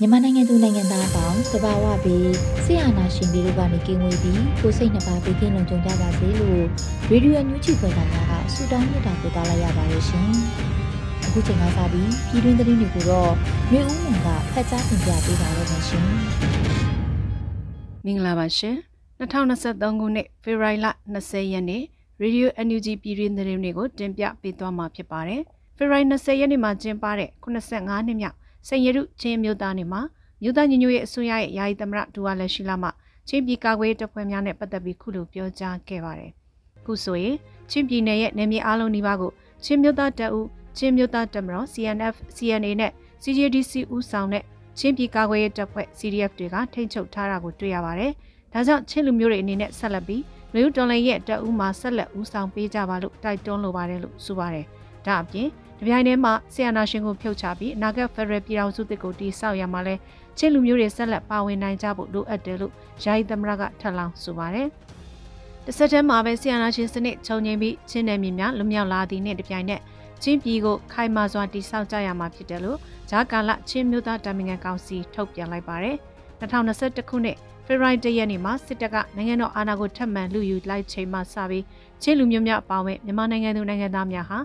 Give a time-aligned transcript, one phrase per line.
[0.00, 2.32] မြန်မာနိုင်ငံသူနိုင်ငံသားအပေါင်းသဘာဝပြီး
[2.64, 6.62] ဆရာနာရှင်ပြီးတို့ကနေကင်းဝေးပြီးကိုစိတ်နှပါဘေးကင်းလုံခြုံကြပါစေလို့
[7.10, 8.14] ရေဒီယိုညူချီဖွယ်တာက
[8.54, 10.30] ဆုတောင်းမြတ်တာပို့သလိုက်ရပါတယ်ရှင်။
[11.26, 13.32] အခုချိန်ကစပြီးပြည်တွင်းသတင်းတွေကိုတော့
[13.70, 16.04] မျိုးဦးမှန်ကဖတ်ကြားတင်ပြပေးပါရမရှင်။
[18.04, 18.76] မင်္ဂလာပါရှင်။
[19.20, 21.82] 2023ခုနှစ်ဖေဖော်ဝါရီလ20ရက်နေ့
[22.20, 25.40] ရေဒီယို NUG ပြည်တွင်းသတင်းတွေကိုတင်ပြပေးသွားမှာဖြစ်ပါတယ်။
[25.76, 30.00] ဖေဖော်ဝါရီ20ရက်နေ့မှာကျင်းပတဲ့85နှစ်မြောက် စိန်ရတုချင်းမြို့သားနေမှာ
[30.42, 32.88] မြို့သားညီညွတ်ရေးအစိုးရရဲ့ယာယီသမရဒူဝါလက်ရှိလာမှ
[33.28, 36.32] ချင်းပြည်ကာကွယ်တပ်ဖွဲ့များနဲ့ပတ်သက်ပြီးခုလိုပြောကြားခဲ့ပါတယ်။
[36.84, 37.36] ခုဆိုရင်
[37.70, 39.32] ချင်းပြည်နယ်ရဲ့နယ်မြေအလုံးနီးပါးကို
[39.64, 40.46] ချင်းမြို့သားတပ်ဦး
[40.78, 42.92] ချင်းမြို့သားတပ်မတော် CNF CNA နဲ့
[43.22, 44.44] CJDC ဦးဆောင်တဲ့
[44.78, 48.12] ချင်းပြည်ကာကွယ်ရေးတပ်ဖွဲ့ CDF တွေကထိန်းချုပ်ထားတာကိုတွေ့ရပါတယ်။
[48.52, 50.22] ဒါကြောင့်ချင်းလူမျိုးတွေအနေနဲ့ဆက်လက်ပြီး
[50.54, 54.66] လူဦးတော်လိုင်းရဲ့တပ်ဦးမှာဆက်လက်ဦးဆောင်ပေးကြပါလို့တိုက်တွန်းလိုပါတယ်လို့ဆိုပါတယ်။
[55.06, 55.48] ဒါအပြင်။
[55.78, 59.94] ဒီပြိုင်ထဲမှာဆီယနာရှင်ကိုဖြုတ်ချပြီးအနာဂတ်ဖက်ဒရယ်ပြည်ထောင်စုတစ်ကိုတည်ဆောက်ရမှာလဲ
[60.38, 64.68] ချင်းလူမျိုးတွေဆက်လက်ပါဝင်နိုင်ကြဖို့လိုအပ်တယ်လို့ယာယီသမရကထပ်လောင်းဆိုပါတယ်။
[65.64, 69.80] တစ်ဆက်တည်းမှာပဲဆီယနာရှင်စနစ်ခြုံငိမ့်ပြီးချင်းနယ်မြေများလွမြောက်လာသည့်နေ့တပြိုင်နက်
[70.22, 72.78] ချင်းပြည်ကိုခိုင်မာစွာတည်ဆောက်ကြရမှာဖြစ်တယ်လို့
[73.10, 75.96] ဂျာကာလချင်းမျိုးသားတာမင်ငံကောင်စီထုတ်ပြန်လိုက်ပါတယ်။
[76.40, 77.36] 2021ခုနှစ်
[77.66, 81.64] ဖေဖော်ဝါရီလရက်နေ့မှာစစ်တပ်ကနိုင်ငံတော်အာဏာကိုထပ်မံလူယူလိုက်ချိန်မှစပြီး
[82.02, 84.38] ချင်းလူမျိုးများအပါအဝင်မြန်မာနိုင်ငံသူနိုင်ငံသားများဟာ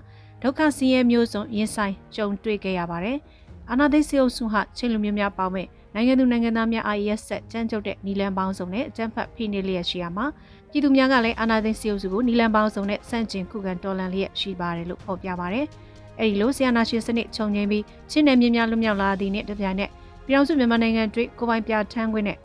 [0.44, 3.18] ဒုက္ခဆင်းရဲမျိုးစုံရင်ဆိုင်ကြုံတွေ့ခဲ့ရပါတယ်။
[3.70, 10.26] အာနာသိစေအုပ်စုဟာချင်းလူမျိုးများပေါင်းမဲ့နိုင်ငံသူနိုင်ငံသားများ IES ဆက်ကြမ်းကြုတ်တဲ့နီလန်ပေါင်းစုံနဲ့အကြမ်းဖက်ဖိနှိပ်လျက်ရှိရမှာ
[10.70, 15.66] ပြည်သူများကလည်းအာနာသိစေအုပ်စုကိုနီလန်ပေါင်းစုံနဲ့စန့်ကျင်ခုခံတော်လှန်လျက်ရှိပါတယ်လို့ဖော်ပြပါတယ်။
[16.20, 19.90] အဲဒီလိုဆီယနာရှင်စနစ်ခြုံငိမ့်ပြီးချင်းနယ်မြေများလွတ်မြောက်လာသည့်နေ့တပြိုင်နက်
[20.25, 22.38] ပြည်အောင်စုမြန်မာနိုင်ငံတွေ့ကိုပိုင်ပြထန်းခွင့်နဲ့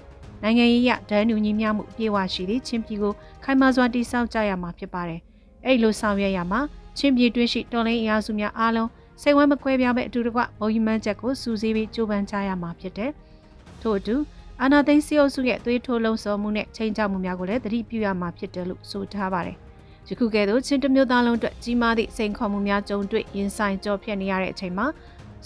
[0.43, 3.13] နိုင်ငံရေးရဒဏ်ညူညီမျှမှုပြေဝရှိသည့်ချင်းပြည်ကို
[3.45, 5.21] ခိုင်မာစွာတည်ဆောက်ကြရမှာဖြစ်ပါတယ်။
[5.65, 6.61] အဲဒီလိုဆောင်ရွက်ရမှာ
[6.99, 8.89] ချင်းပြည်တွင်းရှိတော်လိုင်းအင်အားစုများအားလုံး
[9.23, 13.11] စိတ်ဝမ်းမခွဲပြားပဲအတူတကွဘုံကြီးမှန်းချက်ကိုစူးစီးပြီးကြိုးပမ်းကြရမှာဖြစ်တယ်။
[13.83, 14.17] ထို့အတူ
[14.61, 19.57] အာနာသိန်းစီအုပ်စုရဲ့သွေးထိုးလုံးစောမှုနဲ့ချိန်ချမှုများကိုလည်းသတိပြုရမှာဖြစ်တယ်လို့ဆိုထားပါတယ်။
[20.09, 24.87] ယခုကဲ့သို့ချင်းတမျိုးသားလုံးအတွက်ကြီးမားသည့်စိန်ခေါ်မှုများကြုံတွေ့ရင်ဆိုင်ကြော်ဖြတ်နေရတဲ့အချိန်မှာ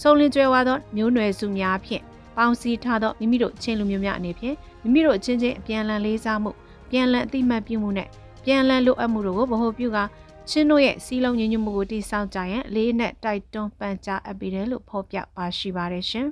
[0.00, 2.02] စုံလင်ကျွဲဝါသောမျိုးနွယ်စုများဖြင့်
[2.36, 6.50] ပေါင်းစည်းထားသောမိမိတို့ချင်းလူမျိုးများအနေဖြင့်မိမိတို့ချင်းချင်းအပြန်အလှန်လေးစားမှု
[6.90, 8.08] ပြန်လည်အသိမှတ်ပြုမှုနဲ့
[8.44, 10.04] ပြန်လည်လိုအပ်မှုတို့ကိုဗဟိုပြုကာ
[10.52, 16.26] ချင်းတို့ရဲ့စီးလုံးညီညွတ်မှုကိုတည်ဆောက်ကြရန်လေးနဲ့တိုက်တွန်းပန်ကြားအပ်ပြီးတယ်လို့ဖော်ပြပါရှိပါတယ်ရှင်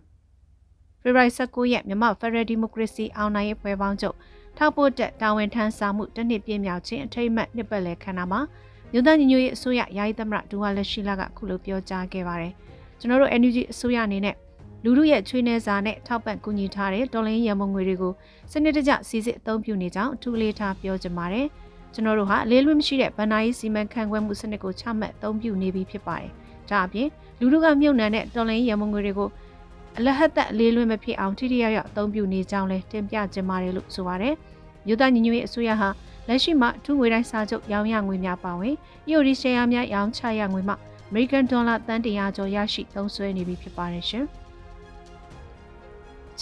[1.00, 4.16] ။ဖေဖော်ဝါရီ19ရက်မြန်မာဖက်ဒရယ်ဒီမိုကရေစီအောင်နိုင်ရေးပွဲပေါင်းချုပ်
[4.58, 8.40] ထောက်ပို့တက်တာဝန်ထမ်းဆောင်မှုတစ်နှစ်ပြည့်မြောက်ခြင်းအထိမ်းအမှတ်နှစ်ပတ်လည်ခမ်းနားမှာ
[8.92, 12.52] မြို့သားညီညွတ်ရေးအစိုးရယာယီသမရဒူဝါလက်ရှိလာကခုလိုပြောကြားခဲ့ပါတယ်။
[12.98, 14.36] ကျွန်တော်တို့ NUG အစိုးရအနေနဲ့
[14.84, 18.12] လူလူရဲ့ချွေးနှဲစာနဲ့ထောက်ပံ့ကူညီထားတဲ့တော်လိုင်းရမုံငွေတွေကို
[18.52, 21.42] စနစ်တကျစီစစ်အသုံးပြုနေကြောင်းအထူးလေးထားပြောကြပါရစေ။
[21.94, 26.30] ကျွန်တော်တို့ဟာအလေးလွတ်မရှိတဲ့ဗန်နာရေးစီမံခန့်ခွဲမှုစနစ်ကိုချမှတ်အသုံးပြုနေပြီဖြစ်ပါတယ်။
[26.70, 27.08] ဒါအပြင်
[27.40, 29.28] လူတို့ကမြုပ်နှံတဲ့တော်လိုင်းရမုံငွေတွေကို
[29.98, 34.34] အလဟတ်သက်အလေးလွတ်မဖြစ်အောင်ထိထိရောက်ရောက်အသုံးပြုနေကြောင်းလည်းတင်ပြကြပါတယ်လို့ဆိုပါတယ်။
[34.86, 35.88] မြို့သားညီညွတ်ရေးအစိုးရဟာ
[36.28, 38.74] လက်ရှိမှာအထူးငွေတိုင်းစာချုပ်ရောင်းရငွေများပါဝင်
[39.08, 40.74] EOD ရှယ်ယာများရောင်းချရငွေမှ
[41.10, 44.26] American Dollar တန်တရာကျော်ရရှိသုံးစွဲနေပြီဖြစ်ပါတယ်ရှင်။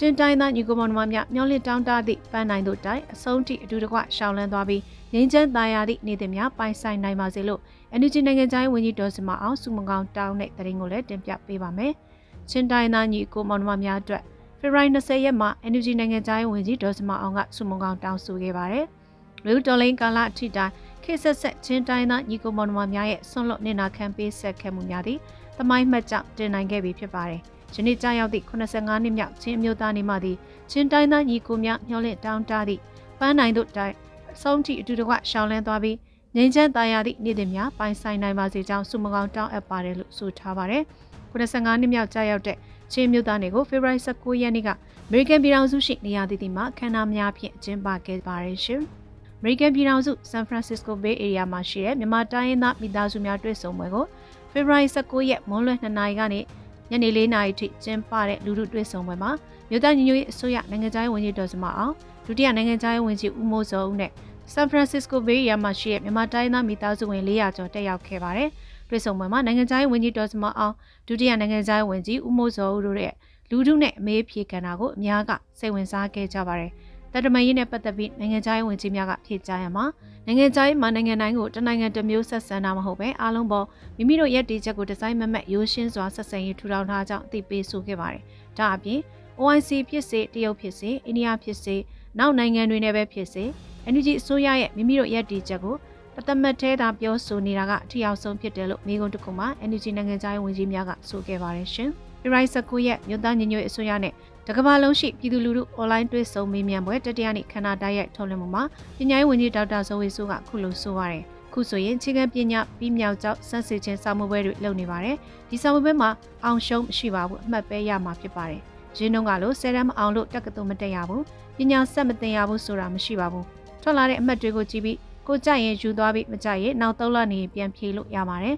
[0.00, 7.60] ချင်းတိုင်းသားညီကိုမောင်နှမများမျောလင့်တောင်းတသည့်ပန်းနိုင်တို့တိုင်အဆုံးထိအတူတကွရှောင်းလန်းသွားပြီးငင်းချမ်းသားရသည့်နေ့သည်များပိုင်ဆိုင်နိုင်ပါစေလို့
[8.00, 11.92] NUG နိုင်ငံသားဝန်ကြီးဒေါ်စမအောင်စုမကောင်တောင်းတဲ့တရင်ကိုလည်းတင်ပြပေးပါမယ်။
[12.50, 14.22] ချင်းတိုင်းသားညီကိုမောင်နှမများအတွက်
[14.60, 18.84] ဖေဖော်ဝါရီ20ရက်မှာ NUG နိုင်ငံသားဝန်ကြီးဒေါ်စမအောင်ကစုမကောင်တောင်းဆိုခဲ့ပါတယ်။
[19.46, 20.72] လူတော်လိန်ကာလအထိတိုင်း
[21.04, 25.18] ခေဆက်ဆက်ချင်းတိုင်းသားညီကိုမောင်နှမများရဲ့ဆွန့်လွတ်နေနာခံပေးဆက်ခဲ့မှုများသည်
[25.56, 27.42] တမိုင်းမှတ်ကြောင့်တင်နိုင်ခဲ့ပြီဖြစ်ပါတယ်။
[27.74, 30.36] ယနေ့ကြာရောက်သည့်85နှစ်မြောက်ချင်းအမျိုးသားနေမှသည်
[30.70, 32.80] ချင်းတိုင်းသားညီကိုများမျှော်လင့်တောင်းတသည့်
[33.18, 33.94] ပန်းနိုင်တို့တိုင်
[34.42, 35.96] ဆုံးထိအတူတကွရှောင်းလန်းသွားပြီး
[36.36, 40.82] ငငြိမ်းချမ်းသာယာသည့်နေ့တင်များပိုင်ဆိုင်နိုင်ပါစေကြောင်းဆုမကောင်းတောင်းအပ်ပါတယ်လို့ဆိုထားပါတယ်။
[41.32, 42.56] 85နှစ်မြောက်ကြာရောက်တဲ့
[42.92, 48.82] ချင်းမြို့သားတွေကိုဖေဖော်ဝါရီ19ရက်နေ့ကအမေရိကန်ပြည်ထောင်စုရှိနေရာတည်တည်မှာခန္ဓာများဖြင့်ကျင်းပခဲ့ပါတယ်ရှင်။
[49.38, 54.04] အမေရိကန်ပြည်ထောင်စုဆန်ဖရန်စစ္စကိုဘေးအေရီးယားမှာရှိတဲ့မြန်မာတိုင်းရင်းသားမိသားစုများတွေ့ဆုံပွဲကို
[54.52, 56.40] ဖေဖော်ဝါရီ19ရက်မွန်းလွဲ2နာရီကနေ
[56.90, 59.30] ညနေ4နာရီထိကျင်းပတဲ့လူထုတွေ့ဆုံပွဲမှာ
[59.70, 61.94] မြို့သားညီညွတ်ရေးအစိုးရနိုင်ငံသားရေးဝန်ကြီးဒေါ်စမအောင်
[62.26, 64.10] ဒုတိယနိုင်ငံသားရေးဝန်ကြီးဦးမိုးစောဦးနဲ့
[64.52, 68.48] ဆန်ဖရန်စစ္စကိုဘေးရီးယားမှာရှိတဲ့မြန်မာတိုင်းသားမိသားစုဝင်400ကျော်တက်ရောက်ခဲ့ပါတယ်။
[68.88, 70.74] တွေ့ဆုံပွဲမှာနိုင်ငံသားရေးဝန်ကြီးဒေါ်စမအောင်
[71.08, 73.14] ဒုတိယနိုင်ငံသားရေးဝန်ကြီးဦးမိုးစောဦးတို့ရဲ့
[73.50, 76.70] လူထုနဲ့အမေးဖြေကဏ္ဍကိုအများကစိတ်ဝင်စားခဲ့ကြပါတယ်။
[77.12, 79.84] တတမန်ရေးနဲ့ပတ်သက်ပြီးနိုင်ငံသားရေးဝန်ကြီးများကဖြေကြားရမှာ
[80.26, 83.66] နိုင်ငံသားရေးမှာနိုင်ငံတိုင်းကိုတနိုင်ငံတစ်မျိုးဆက်ဆံတာမဟုတ်ပဲအားလုံးပေါ်
[83.96, 88.22] မိမိတို့ရဲ့တည်ချက်ကိုဒီဇိုင်းမမတ်ရိုးရှင်းစွာဆက်ဆံရေးထူထောင်ထားကြောင်းအသိပေးဆိုခဲ့ပါတယ်။
[88.58, 89.00] ဒါအပြင်
[89.40, 91.76] OIC ဖြစ်စေတရုတ်ဖြစ်စေအိန္ဒိယဖြစ်စေ
[92.18, 93.44] နောက်နိုင်ငံတွေနဲ့ပဲဖြစ်စေ
[93.92, 95.76] NUG အစိုးရရဲ့မိမိတို့ရဲ့တည်ချက်ကို
[96.16, 101.90] တသမတ်သေးတာပြောဆိုနေတာကအထီအောင်ဆုံးဖြစ်တယ်လို့မိကုံတခုမှ NUG နိုင်ငံသားရေးဝန်ကြီးများကဆိုခဲ့ပါတယ်ရှင်။
[102.22, 104.12] ဖေရိုက်19ရက်မြို့သားညီညွတ်အစိုးရနဲ့
[104.50, 108.62] တကမ္ဘာလုံးရှိပြည်သူလူထုအွန်လိုင်းတွေ့ဆုံမေးမြန်းပွဲတတိယနေ့ခန္ဓာတိုက်ရိုက်ထုတ်လွှင့်မှုမှာ
[108.98, 111.22] ပညာရေးဝန်ကြီးဒေါက်တာဇော်ဝေဆိုးကခုလိုဆိုပါတယ်
[111.52, 115.16] ခုဆိုရင်ချင်းကပညာပြီးမြောက်ကြောက်ဆက်စစ်ချင်းစာမပွဲတွေလုပ်နေပါတယ်
[115.50, 116.10] ဒီစာမပွဲမှာ
[116.44, 118.60] အောင်ရှုံးမရှိပါဘူးအမှတ်ပဲရမှာဖြစ်ပါတယ်
[118.98, 121.22] ရင်းနှုန်းကလို့ဆယ်တန်းမအောင်လို့တက္ကသိုလ်မတက်ရဘူး
[121.56, 123.44] ပညာဆက်မသင်ရဘူးဆိုတာမရှိပါဘူး
[123.82, 128.56] ထွက်လာတဲ့အမှတ်တွေကိုကြည့်ပြီးကိုကြိုက်ရင်ယူသွားပြီးမကြိုက်ရင်နောက်သုံးလနေပြန်ဖြေလို့ရပါတယ်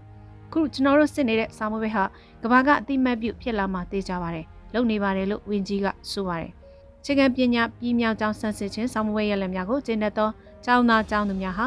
[0.52, 2.04] ခုကျွန်တော်တို့စစ်နေတဲ့စာမွေးပဲဟာ
[2.42, 6.52] ကဘာကအတိမတ်ပြုဖြစ်လာမှသိကြပါတယ် လုံနေပါတယ်လို့ဝင်းကြီးကဆိုပါတယ်
[7.04, 10.30] ခြေကံပညာပြည်မြောက်ကျောင်းဆန်းစစ်ခြင်းစာမွေးရလက်များကိုကျင့်တတ်သော
[10.64, 11.66] ကျောင်းသားကျောင်းသူများဟာ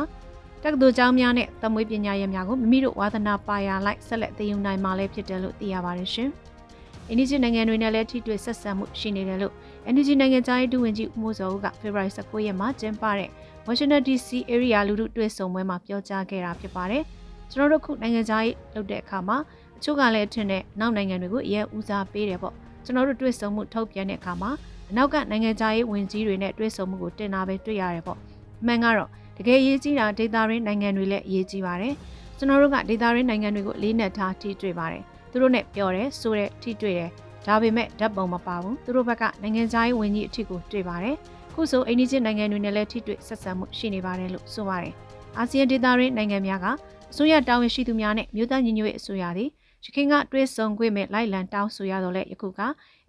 [0.64, 6.30] တက္ကသိုလ်ကျောင်းများနဲ့သမွေးပညာရပ်များကိုမိမိတို့ဝါသနာပါရလိုက်ဆက်လက်သိယူနိုင်မှလည်းဖြစ်တယ်လို့သိရပါတယ်ရှင်။
[7.10, 9.54] အင်ဒီဂျီနိုင်ငံတွေနဲ့လည်းထိတွေ့ဆက်ဆံမှုရှိနေတယ်လို့
[9.86, 13.30] အင်ဒီဂျီနိုင်ငံသားရေးဒုဝန်ကြီးဦးမိုးစောဦးကဖေဖော်ဝါရီ19ရက်မှာကျင်းပတဲ့
[13.66, 17.04] Washington DC area လူထုတွေ့ဆုံပွဲမှာပြောကြားခဲ့တာဖြစ်ပါတယ်။
[17.52, 19.38] ကျွန်တော်တို့ခုနိုင်ငံသားရေးလုပ်တဲ့အခါမှာ
[19.78, 24.52] အချို့ကလည်းထင်တဲ့နောက်နိုင်ငံတွေကိုအရင်ဦးစားပေးတယ်ပေါ့ ကျွန်တော်တို့တွေ့ဆုံမှုထုတ်ပြန်တဲ့အခါမှာ
[24.92, 28.18] အနောက်ကနိုင်ငံသားရေးဝင်ကြီးတွေနဲ့တွေ့ဆုံမှုကိုတင်တာပဲတွေ့ရတယ်ပေါ့
[28.62, 31.94] အမှန်ကတော့တကယ်ရေးကြီးတာဒေတာရင်းနိုင်ငံတွေလည်းအရေးကြီးပါတယ်
[32.38, 37.10] ကျွန်တော်တို့ကဒေတာရင်းနိုင်ငံတွေကိုလေးနက်ထားထိတွေ့ပါတယ်သူတို့နဲ့ပြောတယ်ဆိုတဲ့ထိတွေ့တယ်
[37.46, 41.16] ဒါပေမဲ့ဓာတ်ပုံမပါဘူးသူတို့ဘက်ကနိုင်ငံသားရေးဝင်ကြီးအထစ်ကိုတွေ့ပါတယ်
[41.54, 44.94] ခုဆိုအိန္ဒိချင်းနိုင်ငံတွေနဲ့လည်းထိတွေ့ဆက်ဆံမှုရှိနေပါတယ်လို့ဆိုပါတယ်
[45.38, 46.66] အာဆီယံဒေသရင်းနိုင်ငံများက
[47.12, 49.50] အစိုးရတာဝန်ရှိသူများနဲ့မြို့သားညီညွတ်ရေးအစိုးရသည်
[49.86, 52.62] ရခိုင်ကတွဲဆုံခွင့်မဲ့လိုက်လံတောင်းဆိုရတော့လဲယခုက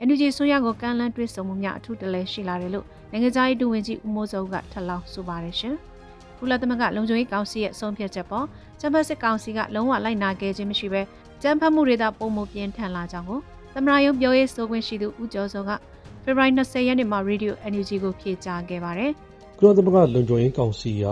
[0.06, 5.74] NUG ဆိုရကိုကမ်းလှမ်းတွဲဆုံမှုများအထူးတလဲရှိလာတယ်လို့နိုင်ငံသားရေးဒုဝန်ကြီးဦးမိုးစောကထပ်လောင်းဆိုပါတယ်ရှင်။
[6.38, 8.46] ကုလသမဂ္ဂလုံခြုံရေးကောင်စီရဲ့ဆုံးဖြတ်ချက်ပေါ်
[8.80, 11.02] ကျန်းဖတ်စစ်ကောင်စီကလုံးဝလိုက်နာခဲ့ခြင်းမရှိဘဲ
[11.42, 13.40] ကျန်းဖတ်မှုတွေသာပုံမပြင်းထန်လာကြောင်းကို
[13.74, 15.70] သမရယုံပြောရေးဆိုခွင့်ရှိသူဦးကျော်စောက
[16.22, 19.10] ဖေဖော်ဝါရီ20ရက်နေ့မှာ Radio NUG ကိုဖြေကြားခဲ့ပါတယ်။
[19.58, 21.06] ကုလသမဂ္ဂလုံခြုံရေးကောင်စီက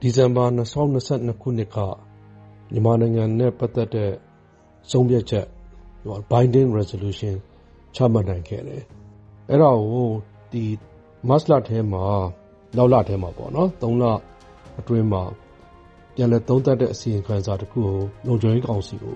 [0.00, 1.78] ဒီဇင်ဘာ2022ခုနှစ်က
[2.72, 4.10] မြန်မာနိုင်ငံနဲ့ပတ်သက်တဲ့
[4.90, 5.46] ဆုံးဖြတ်ချက်
[6.30, 7.34] binding resolution
[7.94, 8.82] ချမှတ်နိုင်ခဲ့တယ်။
[9.50, 10.08] အဲ့ဒါကို
[10.52, 10.64] ဒီ
[11.28, 12.04] မတ်လထဲမှာ
[12.76, 14.04] နောက်လထဲမှာပေါ့နော်3လ
[14.80, 15.22] အတွင်းမှာ
[16.14, 17.96] ပြန်လည်သုံးသပ်တဲ့အစီရင်ခံစာတစ်ခုကို
[18.26, 19.14] လုံခြုံရေးကောင်စီကို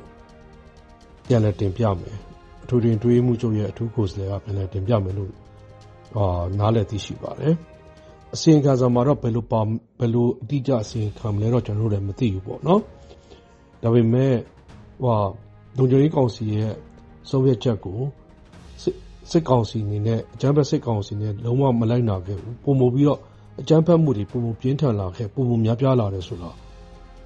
[1.26, 2.16] ပြန်လည်တင်ပြမယ်။
[2.62, 5.32] အထူးတွင်တွေးမှုချုပ်ရဲ့အထူးကိုယ်စားလှယ်ကပြန်လည်တင်ပြမယ်လို့
[6.16, 7.54] အာနားလည်သိရှိပါတယ်။
[8.34, 9.60] အစီရင်ခံစာမှာတော့ဘယ်လိုပါ
[10.00, 12.80] ဘယ်လိုအတိအကျအစီရင်ခံမလဲတော့ကျွန်တော်တို့လည်းမသိဘူးပေါ့နော်
[13.82, 14.34] ဒါပေမဲ့
[15.02, 15.18] ဟို
[15.76, 16.72] လုံခြုံရေးကောင်စီရဲ့
[17.30, 18.00] ဆုံးဖြတ်ချက်ကို
[19.30, 23.20] စစ်ကောင်စီအနေနဲ့အကြမ်းဖက်စစ်ကောင်စီနဲ့လုံးဝမလိုက်နာခဲ့ဘူးပုံမပြီးတော့
[23.60, 26.50] အကြမ်းဖက်မှုတွေပုံမပြင်းထန်လာခဲ့ပုံမများပြားလာတယ်ဆိုတာ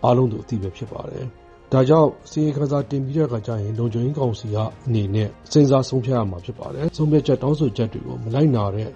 [0.04, 1.26] အားလုံးတို့အသိပဲဖြစ်ပါတယ်
[1.72, 8.88] ဒါကြောင့်စီရင်ခံစာတင်ပြီးတဲ့အခါကျရင်လုံခြုံရေးကောင်စီကအနေနဲ့စဉ်းစားဆုံးဖြတ်ရမှာဖြစ်ပါတယ်ဆုံးဖြတ်ချက်တောင်းဆိုချက်တွေကိုမလိုက်နာတဲ့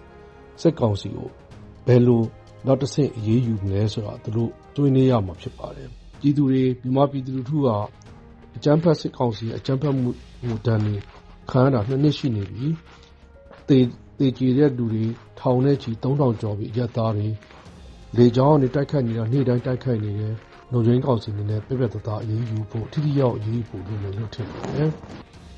[0.61, 1.29] စစ်ကောင်စီကို
[1.87, 2.23] ဘယ်လို
[2.67, 5.89] နောက်တစ်ဆင့်အရေးယူမလဲဆိုတာသူတို့တွေးနေရမှာဖြစ်ပါတယ်
[6.25, 7.69] ပြည်သူတွေမြန်မာပြည်သူလူထုက
[8.57, 10.11] အကြမ်းဖက်စစ်ကောင်စီအကြမ်းဖက်မှု
[10.47, 10.95] ဟိုတန်းနေ
[11.51, 12.67] ခံရတာနှစ်နှစ်ရှိနေပြီ
[13.69, 13.79] တေ
[14.19, 15.05] တေကြည်တဲ့လူတွေ
[15.41, 17.29] ထောင်နဲ့ချီ3000ကျော်ပြီရက်သားတွေ
[18.17, 20.35] လေကြောင်းနဲ့တိုက်ခတ်နေတာနေ့တိုင်းတိုက်ခတ်နေတယ်
[20.73, 24.91] လုံခြုံရေးကောင်စီအနေနဲ့ပြပြတသားအရေးယူဖို့ထိထိရောက်အရေးယူဖို့လုပ်မယ်လို့ထင်ပါတယ်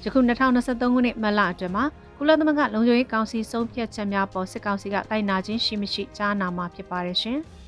[0.05, 1.85] ယခု2023ခုနှစ်မလအတွင်းမှာ
[2.19, 7.39] ကုလသမဂ္ဂလုံခြုံရေးကောင်စီဆုံးဖြတ်ချက်များပေါ်စစ်ကောင်စီကတိုင်နာခြင်းရှိမရှိကြားနာမှာဖြစ်ပါတယ်ရှင်။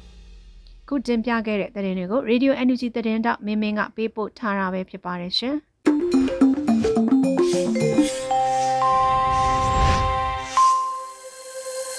[0.89, 5.57] ခုတင်ပြခဲ့တဲ့သတင်းတွေကို Radio NUG သတင်းတောက်မင်းမင်းကပေးပို့ထားတာပဲဖြစ်ပါတယ်ရှင်။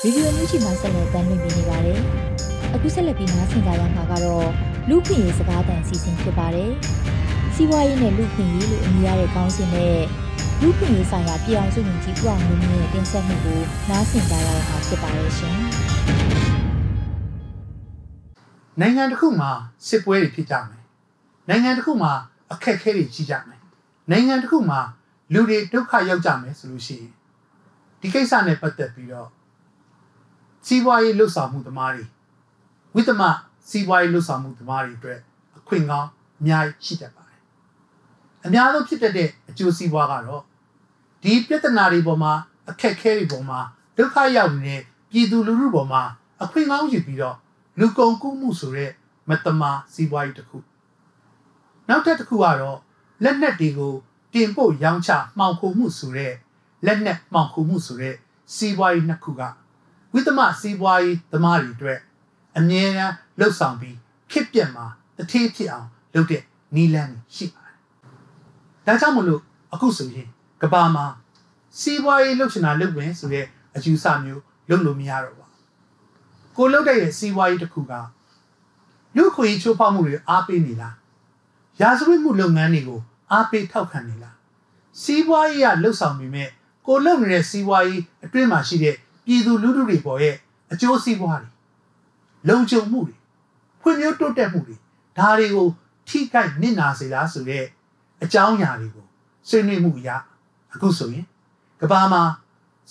[0.02, 2.00] ဗီဒီယိုမျိုးချီမှာဆက်လက်တင်ပြနေပါတယ်။
[2.76, 4.48] အခုဆက်လက်ပြီးနားဆင်ကြရမှာကတော့
[4.90, 6.72] လူခွင့်ရေးစကားသံအစီအစဉ်ဖြစ်ပါတယ်။
[7.56, 10.00] စီးပွားရေးနဲ့လူခွင့်ရေးလို့အမည်ရတဲ့ခေါင်းစဉ်နဲ့
[10.62, 15.60] လူခွင့်ရေးဆိုင်ရာပြည်အောင်စုဝန်ကြီးဦးအောင်မျိုးမြင့်ရဲ့တင်ဆက်မှုကိုနားဆင်ကြရတာဖြစ်ပါရဲ့ရှင်။
[18.80, 19.52] နိုင်ငံတစ်ခုမှာ
[19.88, 20.84] စစ်ပွဲတွေဖြစ်ကြမယ်
[21.50, 22.12] နိုင်ငံတစ်ခုမှာ
[22.52, 23.62] အခက်အခဲတွေကြီးကြမယ်
[24.12, 24.80] နိုင်ငံတစ်ခုမှာ
[25.34, 27.12] လူတွေဒုက္ခရောက်ကြမယ်ဆိုလို့ရှိရင်
[28.02, 29.30] ဒီကိစ္စနဲ့ပတ်သက်ပြီးတော့
[30.66, 32.06] စီးပွားရေးလှုပ်ဆောင်မှုသမားတွေ
[32.96, 33.22] ဝိသမ
[33.70, 35.20] စီးပွားရေးလှုပ်ဆောင်မှုသမားတွေအတွက်
[35.58, 36.10] အခွင့်ကောင်း
[36.40, 37.42] အများကြီးရှိတတ်ပါတယ်
[38.46, 40.44] အများဆုံးဖြစ်တတ်တဲ့အကျိုးစီးပွားကတော့
[41.24, 42.34] ဒီပြဿနာတွေပေါ်မှာ
[42.70, 43.60] အခက်အခဲတွေပေါ်မှာ
[43.98, 44.82] ဒုက္ခရောက်နေတဲ့
[45.12, 46.02] ပြည်သူလူထုပေါ်မှာ
[46.44, 47.38] အခွင့်ကောင်းယူပြီးတော့
[47.80, 48.92] လူကုန်ကူးမှုဆိုတဲ့
[49.30, 50.58] မတမာစီးပွားရေးတစ်ခု
[51.88, 52.80] နောက်ထပ်တစ်ခုကတော့
[53.24, 53.94] လက်နက်တွေကို
[54.34, 56.34] တင်ပို့ရောင်းချမှောင်ခိုမှုဆိုတဲ့
[56.86, 58.16] လက်နက်မှောင်ခိုမှုဆိုတဲ့
[58.56, 59.42] စီးပွားရေးနှစ်ခုက
[60.14, 62.00] ဝိသမစီးပွားရေးသမားတွေအတွက်
[62.58, 63.98] အမြဲတမ်းလှုပ်ဆောင်ပြီး
[64.32, 64.86] ဖြစ်ပြက်မှာ
[65.18, 66.44] တထေးဖြစ်အောင်လုပ်တဲ့
[66.76, 67.76] နီလန်းရှိပါတယ်။
[68.86, 69.42] ဒါကြောင့်မလို့
[69.74, 70.28] အခုဆိုရင်
[70.62, 71.06] ကဘာမှာ
[71.80, 73.46] စီးပွားရေးလှုပ်ရှင်တာလုပ်ဝင်ဆိုတဲ့
[73.76, 75.39] အယူဆမျိုးလုပ်လို့မရတော့ပါဘူး။
[76.62, 77.94] ကိုလုပ်တဲ့စီးပွားရေးတစ်ခုက
[79.16, 80.94] လူခွေချိုးဖောက်မှုတွေအားပေးနေလား။
[81.82, 83.00] ရာဇဝတ်မှုလုပ်ငန်းတွေကို
[83.32, 84.36] အားပေးထောက်ခံနေလား။
[85.02, 86.46] စီးပွားရေးကလှုပ်ဆောင်ပြီးမြဲ
[86.88, 90.36] ကိုလုပ်နေတဲ့စီးပွားရေးအတွင်းမှာရှိတဲ့ပြည်သူလူထုတွေပေါ်ရဲ့
[90.72, 91.50] အကျိုးစီးပွားတွေ
[92.50, 93.16] လုံခြုံမှုတွေ
[93.82, 94.76] ဖွံ့ဖြိုးတိုးတက်မှုတွေ
[95.18, 95.68] ဒါတွေကို
[96.08, 97.66] ထိခိုက်နစ်နာစေလားဆိုတဲ့
[98.24, 99.06] အကြောင်းအရာတွေကို
[99.50, 100.10] ဆွေးနွေးမှုအရ
[100.74, 101.26] အခုဆိုရင်
[101.82, 102.24] ကဘာမှာ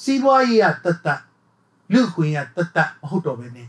[0.03, 1.21] စီးပွားရေးကတတ်တတ်
[1.93, 3.69] လူခွင့်ရတတ်တတ်မဟုတ်တော့ဘဲနဲ့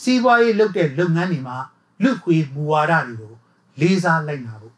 [0.00, 1.56] စီးပွားရေးလုပ်တဲ့လုပ်ငန်းတွေမှာ
[2.02, 3.34] လူခွေမူဝါဒတွေကို
[3.80, 4.74] လေးစားလိုက်နာဖို့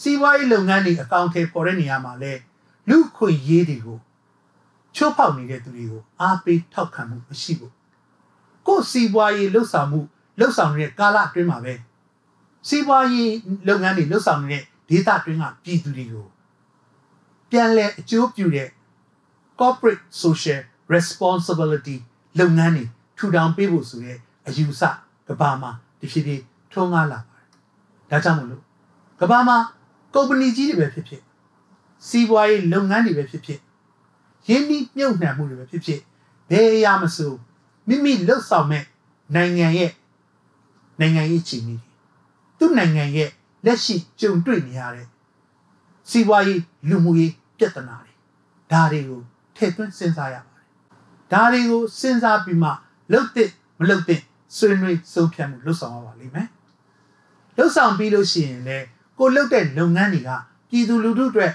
[0.00, 2.32] စီးပွားရေးလုပ်ငန်းတွေအကောင့်ထဲပေါ်တဲ့နေရာမှာလဲ
[2.88, 3.98] လူခွေရေးတွေကို
[4.94, 7.72] ချိုးဖောက်နေတဲ့သူတွေကိုအားပေးထောက်ခံမှုမရှိဘူး
[8.66, 10.00] ကိုယ်စီးပွားရေးလှုပ်ဆောင်မှု
[10.38, 11.74] လှုပ်ဆောင်နေတဲ့ကာလအတွင်းမှာပဲ
[12.68, 13.32] စီးပွားရေး
[13.68, 16.26] လုပ်ငန်းတွေလှုပ်ဆောင်နေတဲ့ဒေသအတွင်းကပြည်သူတွေကို
[17.50, 18.68] ပြန်လည်အကျိုးပြုတဲ့
[19.60, 20.60] corporate social
[20.94, 21.96] responsibility
[22.38, 22.84] လုပ်ငန်းတွေ
[23.16, 24.82] ထူထောင်ပေးဖို့ဆိုတဲ့အယူဆ
[25.28, 27.48] ကဘာမှာတဖြည်းဖြည်းထွန်းကားလာပါတယ်။
[28.10, 28.62] ဒါကြောင့်မလို့
[29.20, 29.56] ကဘာမှာ
[30.14, 31.22] ကုမ္ပဏီကြီးတွေပဲဖြစ်ဖြစ်
[32.08, 33.60] စီးပွားရေးလုပ်ငန်းတွေပဲဖြစ်ဖြစ်
[34.48, 36.00] ရင်းနှီးမြှုပ်နှံမှုတွေပဲဖြစ်ဖြစ်
[36.50, 37.32] ဘယ်အရာမဆို
[37.88, 38.84] မိမိလှုပ်ဆောင်မဲ့
[39.34, 39.92] နိုင်ငံရဲ့
[41.00, 41.84] နိုင်ငံရေးချီနေတယ်
[42.58, 43.30] သူ့နိုင်ငံရဲ့
[43.64, 45.08] လက်ရှိကြုံတွေ့နေရတဲ့
[46.10, 48.12] စီးပွားရေးလူမှုရေးပြဿနာတွေ
[48.72, 49.20] ဒါတွေကို
[49.56, 50.53] ထည့်သွင်းစဉ်းစားရပါတယ်
[51.32, 52.70] ဒါတွေကိုစဉ်းစားပြီးမှ
[53.12, 54.20] လှုပ်တဲ့မလှုပ်တဲ့
[54.56, 56.48] ဆွေးနွေးဆုံးဖြတ်မှုလှုပ်ဆောင်ရပါလိမ့်မယ်
[57.56, 58.78] လှုပ်ဆောင်ပြီးလို့ရှိရင်လေ
[59.18, 60.30] ကိုလှုပ်တဲ့လုပ်ငန်းတွေက
[60.70, 61.52] ပြည်သူလူထုအတွက်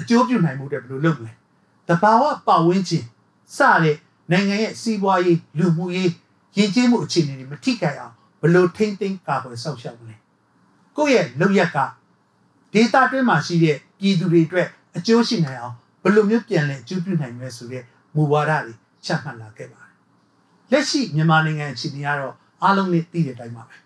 [0.00, 1.32] အကျိုးပြုနိုင်မှုတွေဘယ်လိုလုပ်မလဲ
[1.88, 3.04] တဘာဝပတ်ဝန်းကျင်
[3.56, 3.96] စတဲ့
[4.30, 6.10] နိုင်ငံရဲ့စီးပွားရေးလူမှုရေး
[6.56, 10.16] ရည်ကျင်းမှုအခြေအနေတွေမထိခိုက်အောင်ဘယ်လိုထိမ့်သိမ်းကာကွယ်စောင့်ရှောက်မလဲ
[10.96, 11.78] ကိုယ့်ရဲ့လုပ်ရက်က
[12.72, 17.84] ဒေတာတွင်းမှာရှိတဲ့ပြည်သူတွေအတွက်အကျိုးရှိနိုင်အောင်ဘယ်လိုမျိုးပြန်လဲအကျိုးပြုနိုင်မလဲဆိုတဲ့
[18.14, 18.74] မူဝါဒတွေ
[19.08, 19.94] ချမှတ်လာခဲ့ပါတယ်
[20.70, 23.76] လက်ရှိမြန်မာနိုင်ငံအခြေအနေကတော့အားလုံးနဲ့သိတဲ့အတိုင်းပါပဲ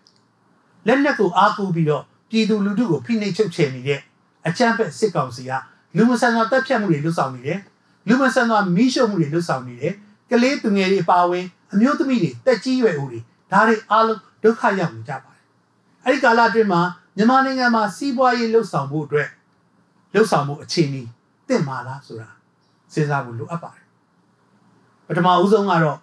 [0.87, 3.99] လက်နက်ကိုအားကိုးပြီးတော့ပြည်သူလူထုကိုဖိနှိပ်ချုပ်ချယ်နေတဲ့
[4.47, 5.51] အကြမ်းဖက်စစ်ကောင်စီက
[5.95, 7.59] လူမဆန်စွာတပ်ဖြတ်မှုတွေလုပ်ဆောင်နေတယ်
[8.07, 9.93] လူမဆန်စွာမီးရှို့မှုတွေလုပ်ဆောင်နေတယ်
[10.29, 13.19] ကလေးသူငယ်တွေအပါအဝင်အမျိုးသမီးတွေတက်ကြီးရွယ်ဦးတွေ
[13.51, 15.43] ဒါတွေအားလုံးဒုက္ခရောက်နေကြပါတယ်
[16.05, 16.81] အဲ့ဒီကာလအတွင်းမှာ
[17.15, 19.29] မြန်မာနိုင်ငံမှာစီးပွားရေးလှုပ်ဆောင်မှုအတွက်
[20.13, 21.03] လှုပ်ဆောင်မှုအခြေအနေ
[21.47, 22.29] တင့်မာလားဆိုတာ
[22.93, 23.82] စဉ်းစားဖို့လိုအပ်ပါတယ်
[25.07, 25.97] ပထမဦးဆုံးကတော့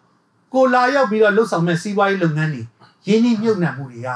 [0.54, 2.62] ကိုလာရောက်ပြီးတော့လှုပ်ဆောင်မဲ့စီးပွားရေးလုပ်ငန်းတွေ
[3.07, 4.09] ရင်းနှီးမြှုပ်နှံမှုတွေက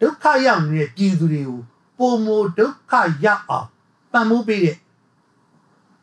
[0.00, 1.60] ဒုက္ခရောက်နေတဲ့ပြည်သူတွေကို
[1.98, 2.92] ပုံမဒုက္ခ
[3.24, 3.68] ရောက်အောင်
[4.12, 4.76] ပံ့ပိုးပေးတဲ့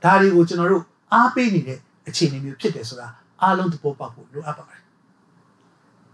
[0.03, 3.07] ဒါတွေကိုကျွန်တော်တို့အားပေးနေတဲ့အခြေအနေမျိုးဖြစ်တယ်ဆိုတာ
[3.41, 4.81] အားလုံးသဘောပေါက်ဖို့လိုအပ်ပါတယ်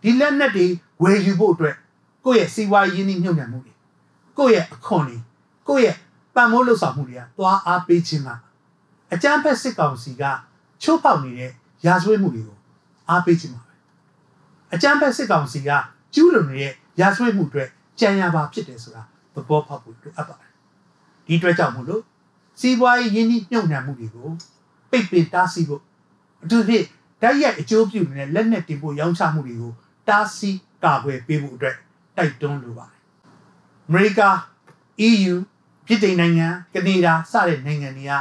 [0.01, 0.65] ဒီလက်နက်တွေ
[1.01, 1.75] ဝယ်ယူဖို့အတွက်
[2.25, 3.73] ကိုယ့်ရဲ့စီးပွားရေးရင်းနှီးမြှုပ်နှံမှုတွေ
[4.37, 5.17] ကိုယ့်ရဲ့အခွန်တွေ
[5.67, 5.95] ကိုယ့်ရဲ့
[6.35, 8.29] ပံ့ပိုးလှုပ်ဆောင်မှုတွေကသွားအားပေးခြင်းက
[9.13, 10.23] အကြမ်းဖက်စစ်ကောင်စီက
[10.81, 11.51] ချိုးဖောက်နေတဲ့
[11.85, 12.57] ရာဇဝတ်မှုတွေကို
[13.09, 13.73] အားပေးခြင်းပါပဲ
[14.73, 15.69] အကြမ်းဖက်စစ်ကောင်စီက
[16.13, 17.63] ကျူးလွန်နေတဲ့ရာဇဝတ်မှုတွေ
[17.99, 20.51] ကြံရပါဖြစ်တယ်ဆိုတာသဘောပေါက်ဖို့လိုအပ်ပါတယ်
[21.25, 22.03] ဒီအတွက်ကြောင့်မို့လို့
[22.59, 24.29] စီးပွားရေးရင်းနှီးမြှုပ်နှံမှုတွေကို
[24.91, 25.81] ပိတ်ပင်တားဆီးဖို့
[26.43, 26.85] အထူးဖြင့်
[27.21, 29.71] ဓာတ်ရိုက်အကျိုးပြုနေတဲ့လက်နက်တင်ဖို့ရောင်းချမှုတွေကို
[30.07, 31.75] တားဆီးကာကွယ်ပေးဖို့အတွက်
[32.17, 32.99] တိုက်တွန်းလိုပါတယ်။
[33.87, 34.21] အမေရိက
[35.07, 35.35] EU
[35.85, 38.13] ပြည်ထိုင်နိုင်ငံကနေဒါစတဲ့နိုင်ငံတွေက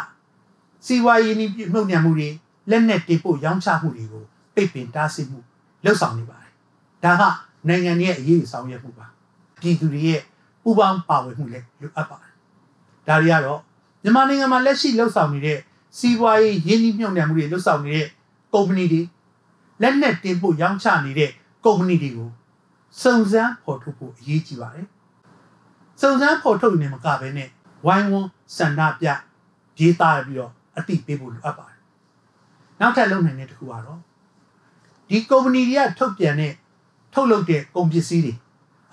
[0.87, 2.29] စီးပွားရေးနှိမှုနှုတ်ညံမှုတွေ
[2.71, 4.25] လက်နက်တင်ဖို့ရောင်းချမှုတွေကို
[4.55, 5.39] ပိတ်ပင်တားဆီးမှု
[5.85, 6.53] လှုပ်ဆောင်နေပါတယ်။
[7.05, 7.23] ဒါက
[7.69, 9.07] နိုင်ငံရဲ့အရေးဆောင်ရွက်မှုပါ။
[9.61, 10.21] ပြည်သူတွေရဲ့
[10.63, 12.33] ပူးပေါင်းပါဝင်မှုလည်းလိုအပ်ပါတယ်။
[13.09, 13.61] ဒါတွေကတော့
[14.03, 15.59] မြန်မာနိုင်ငံမှာလက်ရှိလှုပ်ဆောင်နေတဲ့
[15.99, 18.07] စီးပွားရေးရင်းနှီးမြှုပ်နှံမှုတွေလှုပ်ဆောင်နေတဲ့
[18.55, 19.03] ကုမ္ပဏီတွေ
[19.83, 21.31] လက်နက်တင်ပို့ရောင်းချနေတဲ့
[21.65, 22.31] ကုမ္ပဏီတွေကို
[23.03, 24.87] စုံစမ်းဖော်ထုတ်ဖို့အရေးကြီးပါတယ်။
[26.01, 27.49] စုံစမ်းဖော်ထုတ်နေမှာကပဲနဲ့
[27.87, 29.07] ဝိုင်းဝန်းစန္ဒပြ
[29.79, 31.70] ရေးသားပြီးတော့အတိပေးဖို့လိုအပ်ပါတယ်။
[32.81, 34.01] နောက်ထပ်လုပ်နိုင်တဲ့တစ်ခုကတော့
[35.09, 36.53] ဒီကုမ္ပဏီတွေကထုတ်ပြန်တဲ့
[37.15, 38.35] ထုတ်လုပ်တဲ့ကုန်ပစ္စည်းတွေ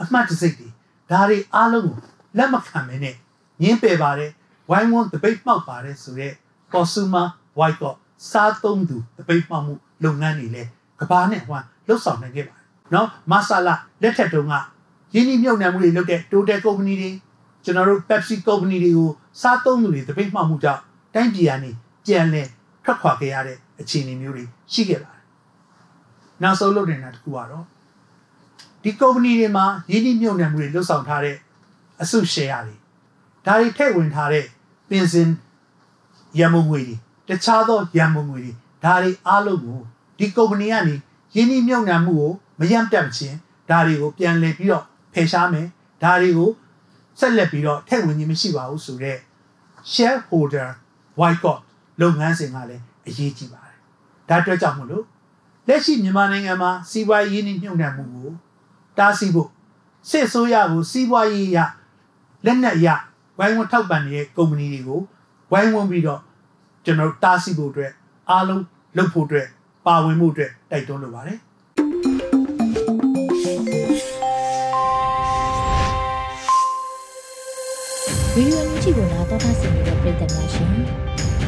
[0.01, 0.67] အမှတ်တစိတ်တွေ
[1.11, 1.97] ဒါတွေအားလုံးကို
[2.37, 3.15] လက်မခံမနဲ့
[3.61, 4.31] ညင်းပယ်ပါတယ်
[4.69, 6.35] ဝိုင်းဝန်းတပိတ်မှောက်ပါတယ်ဆိုတော့
[6.73, 7.25] consumer
[7.57, 7.97] boycott
[8.31, 14.53] စားသုံးသူတပိတ်မှောက်မှုလုပ်ငန်းတွေလည်းကဘာနဲ့ဟိုလှုပ်ဆောင်နိုင်ခဲ့ပါတယ်နော်မဆာလာလက်ထက်တုန်းက
[15.13, 17.09] ရင်းနှီးမြှုပ်နှံမှုတွေလုပ်တဲ့ Total Company တွေ
[17.63, 19.09] ကျွန်တော်တို့ Pepsi Company တွေကို
[19.41, 20.81] စားသုံးသူတွေတပိတ်မှောက်မှုကြောင့်
[21.13, 21.71] တိုင်းပြည်ကနေ
[22.07, 22.43] ကြံလဲ
[22.83, 25.23] ထွက်ခွာခဲ့ရတဲ့ အခြေအနေမျိုးတွေရှိခဲ့ပါတယ်
[26.41, 27.65] နောက်ဆုံးလုပ်နေတာတခုကတော့
[28.83, 31.37] ဒီ company တွေမှာရင်းနှီးမြှုပ်နှံမှုတွေလှုပ်ဆောင်ထားတဲ့
[32.01, 32.75] အစု share တွေ
[33.45, 34.45] ဒါတွေထည့်ဝင်ထားတဲ့
[34.89, 35.29] ပင်စင်
[36.39, 38.53] ရမုံငွေတွေတခြားသောရမုံငွေတွေ
[38.83, 39.79] ဒါတွေအားလုံးကို
[40.19, 40.95] ဒီ company ကနေ
[41.35, 43.37] ရင်းနှီးမြှုပ်နှံမှုကိုမရမ်းတက်ခြင်း
[43.69, 45.67] ဒါတွေကိုပြန်လည်ပြီးတော့ဖယ်ရှားမယ်
[46.03, 46.49] ဒါတွေကို
[47.19, 49.19] ဆက်လက်ပြီးတော့ထည့်ဝင်ခြင်းမရှိပါဘူးဆိုတော့
[49.93, 50.67] shareholder
[51.17, 51.61] boycott
[52.01, 53.66] လုပ်ငန်းစဉ်ကလည်းအရေးကြီးပါတယ်
[54.29, 55.05] ဒါအတွက်ကြောင့်မလို့
[55.67, 58.29] လက်ရှိမြန်မာနိုင်ငံမှာစီးပွားရေးနှိမ့်ညွှန်နှံမှုကို
[58.97, 59.49] တားဆီးဖို့
[60.09, 61.57] စစ်ဆိုးရကိုစီးပွားရေးရ
[62.45, 62.87] လက်နက်ရ
[63.37, 65.01] ဝိုင်းဝန်းထောက်ပံ့နေတဲ့ကုမ္ပဏီတွေကို
[65.51, 66.21] ဝိုင်းဝန်းပြီးတော့
[66.85, 67.91] ကျွန်တော်တားဆီးဖို့အတွက်
[68.29, 68.63] အားလုံး
[68.97, 69.47] လုပ်ဖို့အတွက်
[69.85, 71.37] ပါဝင်မှုအတွက်တိုက်တွန်းလိုပါတယ်
[78.33, 80.69] ဗီဒီယိုအမျိုးကြီးကိုနားတော်တာဆင်နေတဲ့ပြည်သက်များရှင်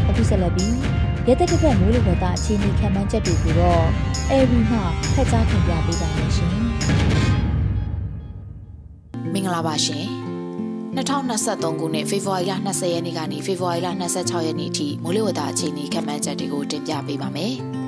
[0.08, 3.84] အခုဆက်လက်ပြီး ရဲတက်တစ်ဖက်မိုးလေဝသအခြေအနေခံမှန်းချက်တွေကိုတော့
[4.32, 4.78] အဲဒီမှ
[5.14, 6.52] ဖက်ကြားတင်ပြပေးပါမယ်ရှင်
[9.34, 10.06] မင်္ဂလာပါရှင်
[10.96, 17.79] 2023ခုနှစ်ဖေဖော်ဝါရီလ20ရက်နေ့ကနေဖေဖော်ဝါရီလ26ရက်နေ့အထိမိုးလေဝသအခြေအနေခံမှန်းချက်တွေကိုတင်ပြပေးပါမယ်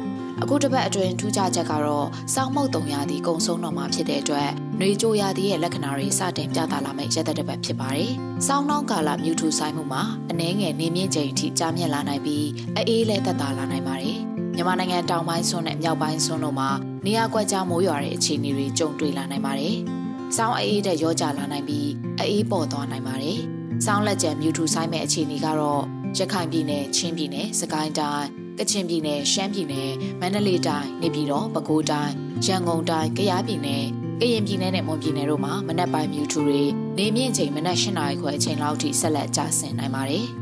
[0.43, 8.11] အခုတစ်ပတ်အတွင်းထူးခြားချက်ကတော့စောင်းမုတ်တုံရာသီကုံဆုံးတော့မှာဖြစ်တဲ့အတွက်နှွေကြိုရာသီရဲ့လက္ခဏာတွေစတင်ပြသလာမယ့်ရက်သက်တစ်ပတ်ဖြစ်ပါတယ်။
[8.47, 14.17] စောင်းနှောင်းကာလမြူထူဆိုင်မှုမှာအနှဲငယ်နေမြင့်ချိန်အထိကြာမြင့်လာနိုင်ပြီးအေးလည်းသက်သာလာနိုင်ပါတယ်။
[14.55, 16.69] မြန်မာနိုင်ငံတောင်ပိုင်းဆွန်းနဲ့မြောက်ပိုင်းဆွန်းတို့မှာ
[17.05, 19.75] နေရာကွက်ကြားမိုးရွာတဲ့အခြေအနေတွေကြုံတွေ့လာနိုင်ပါတယ်။
[20.37, 23.39] စောင်းအေးတဲ့ရောကြလာနိုင်ပြီးအေးပေါ်သွားနိုင်ပါတယ်။
[23.85, 25.83] စောင်းလက်ကျန်မြူထူဆိုင်မဲ့အခြေအနေကတော့
[26.17, 32.13] ရခိုင်ပြည်နယ်၊ချင်းပြည်နယ်၊စကိုင်းတိုင်း ကချင်ပြည်နယ်ရှမ်းပြည်နယ်မန္တလေးတိုင်းနေပြည်တော်ပဲခူးတိုင်း
[32.45, 33.85] ရန်ကုန်တိုင်းကယားပြည်နယ်
[34.19, 36.61] ကရင်ပြည်နယ်နဲ့မွန်ပြည်နယ်တို့မှာမနက်ပိုင်းမြူထူတွေ
[36.97, 40.27] နေမြင့်ချိန်မနက်၈နာရီခွဲအချိန်လောက်ထိဆက်လက်ကျဆင်းနိုင်ပါတယ်။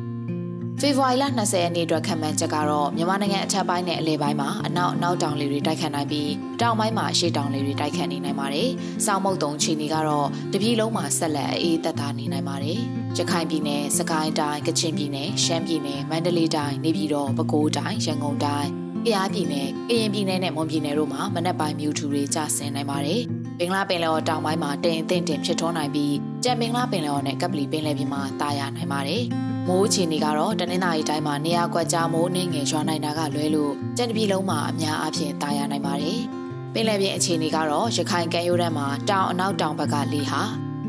[0.84, 8.70] ဖေဖော်ဝါရီလ20ရက်နေ့အတွက်ခံမှန်းချက်ကတော့မြန်မာနိုင်ငံအထက်ပိုင်းနဲ့အလယ်ပိုင်းမှာအနောက်အနောက်တောင်လေတွေတိုက်ခတ်နိုင်ပြီးတောင်ပိုင်းမှာအရှေ့တောင်လေတွေတိုက်ခတ်နေနိုင်ပါတယ်။
[9.06, 12.80] စောင်းမုတ်တုံချီနီကတော့တပြည်လုံးမှာဆက်လက်အေးသက်သာနေနိုင်ပါတယ်။
[13.18, 18.70] ရခိုင်ပြည်နယ်၊စကိုင်းတိုင်း၊ကချင်ပြည်နယ်၊ရှမ်းပြည်နယ်၊မန္တလေးတိုင်း၊နေပြည်တော်၊ပဲခူးတိုင်း၊ရန်ကုန်တိုင်း
[19.06, 23.22] ကယားပြည်နယ်၊ကရင်ပြည်နယ်နဲ့မွန်ပြည်နယ်တို့မှာမနက်ပိုင်းမြူထူတွေကျဆင်းနိုင်ပါတယ်။
[23.60, 29.26] ဘင်္ဂလားပင်လယ်ော်တောင်ပိုင်းမှာတိမ်အထင်တင်ဖြစ်ထွန်းနိုင်ပြီးကြံဘင်္ဂလားပင်လယ်ော်နဲ့ကပ်ပလီပင်လယ်ပြင်မှာတာယာနိုင်ပါတယ်။
[29.70, 36.20] မိုးအခြေအနေကတော့တနင်္သာရီတိုင်းမှာနေရာကွက်ကြားမိုးနှင်းငယ်ရွာနိုင်တာကလွဲလို့ကြံတပြည်လုံးမှာအများအပြားတာယာနိုင်ပါတယ်။
[36.74, 40.42] ပင်လယ်ပြင်အခြေအနေကတော့ရခိုင်ကမ်းရိုးတန်းမှာတောင်အနောက်တောင်ဘက်ကလေဟာ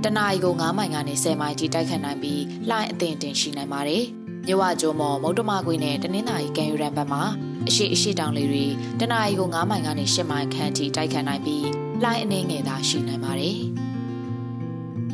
[0.05, 4.05] တနအီကို9မိုင်ကနေ10မိုင်ထိတိုက်ခတ်နိုင်ပြီးလှိုင်းအသင့်တင်ရှိနိုင်ပါတယ်။
[4.47, 7.23] မြဝကျုံမော်မုတ်တမကွေနဲ့တနင်္သာရီကံယူရန်ဘက်မှာ
[7.69, 8.67] အရှိအရှိတောင်လေတွေ
[9.01, 11.67] တနအီကို9မိုင်ကနေ10မိုင်ခန့်ထိတိုက်ခတ်နိုင်ပြီး
[12.03, 13.61] လှိုင်းအနေငယ်သာရှိနိုင်ပါတယ်။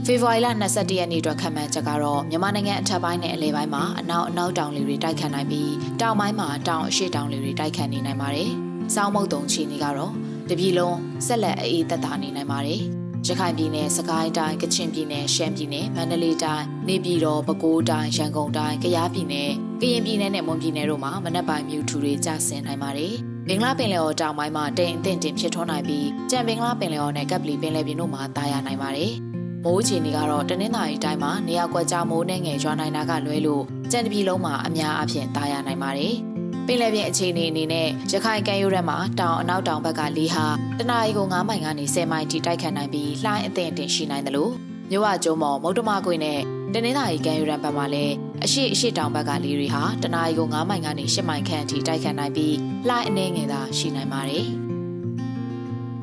[0.09, 8.51] ဖေဖော်ဝါရီလ22ရက်နေ့အတွက်ခံမှန်းချက်ကတော့မြန်မာနိုင်ငံအထက်ပိုင်းနဲ့အလယ်ပိုင်းမှာအနောက်အနောက်တောင်လေတွေတိုက်ခတ်နိုင်ပြီးတောင်ပိုင်းမှာတောင်အရှိတောင်လေတွေတိုက်ခတ်နေနိုင်ပါတယ်။
[8.95, 10.13] စောင်းမုတ်တုံချီနေကတော့
[10.49, 12.81] တပြည်လုံးဆက်လက်အေးသက်သာနေနိုင်ပါတယ်။
[13.27, 23.15] ရခိုင်ပြည်နယ်စကိုင်းတိုင်းကချင်ပြည်နယ်ရှမ်းပြည်နယ်မန္တလေးတိုင်းနေပြည်တော်ပဲခူးတိုင်းရန်ကုန်တိုင်းကယားပြည်နယ်ကရင်ပြည်နယ်နဲ့မွန်ပြည်နယ်တို့မှာမနက်ပိုင်းမြူထူတွေကျဆင်းနိုင်ပါတယ်။
[23.49, 29.15] ဘင်္ဂလားပင်လယ်ော်တောင်ပိုင်းမှာတိမ်အထင်တင်ဖြစ်ထွန်းနိုင်ပြီးကြံဘင်္ဂလားပင်လယ်ော်နဲ့ကပ်ပလီပင်လယ်ပြင်တို့မှာတာယာနိုင်ပါတယ်။
[29.67, 36.15] မိုးအခြေအနေကတော့တနင်္သာရီတိုင်းမှာနေရာကွက်ကြားမိုးနဲ့ငယ်ရွာနိုင်တာကလွဲလို့ကြံတပြည်လုံးမှာအများအပြားတာယာနိုင်ပါတယ်။
[36.67, 40.47] ပင်လယ်ပြင်အခြေအနေအနေနဲ့ရခိုင်ကမ်းရိုးတန်းမှာတောင်အနောက်တောင်ဘက်ကလေဟာ
[40.79, 44.53] တနအီကို9မိုင်ကနေ10မိုင်ထိတိုက်ခတ်နိုင်ပြီးလှိုင်းအသင့်အတင်ရှိနိုင်တယ်လို့
[44.91, 46.41] မြို့ဝကျုံမော်မုတ်တမကွေနဲ့
[46.73, 52.57] တနင်္သာရီကမ်းရိုးတန်းဘက်မှာလည်းအရှိအရှိတောင်ဘက်ကလေတွေဟာတနအီကို9မိုင်ကနေ10မိုင်ခန့်အထိတိုက်ခတ်နိုင်ပြီး
[52.89, 54.66] လှိုင်းအနေငယ်သာရှိနိုင်ပါတယ်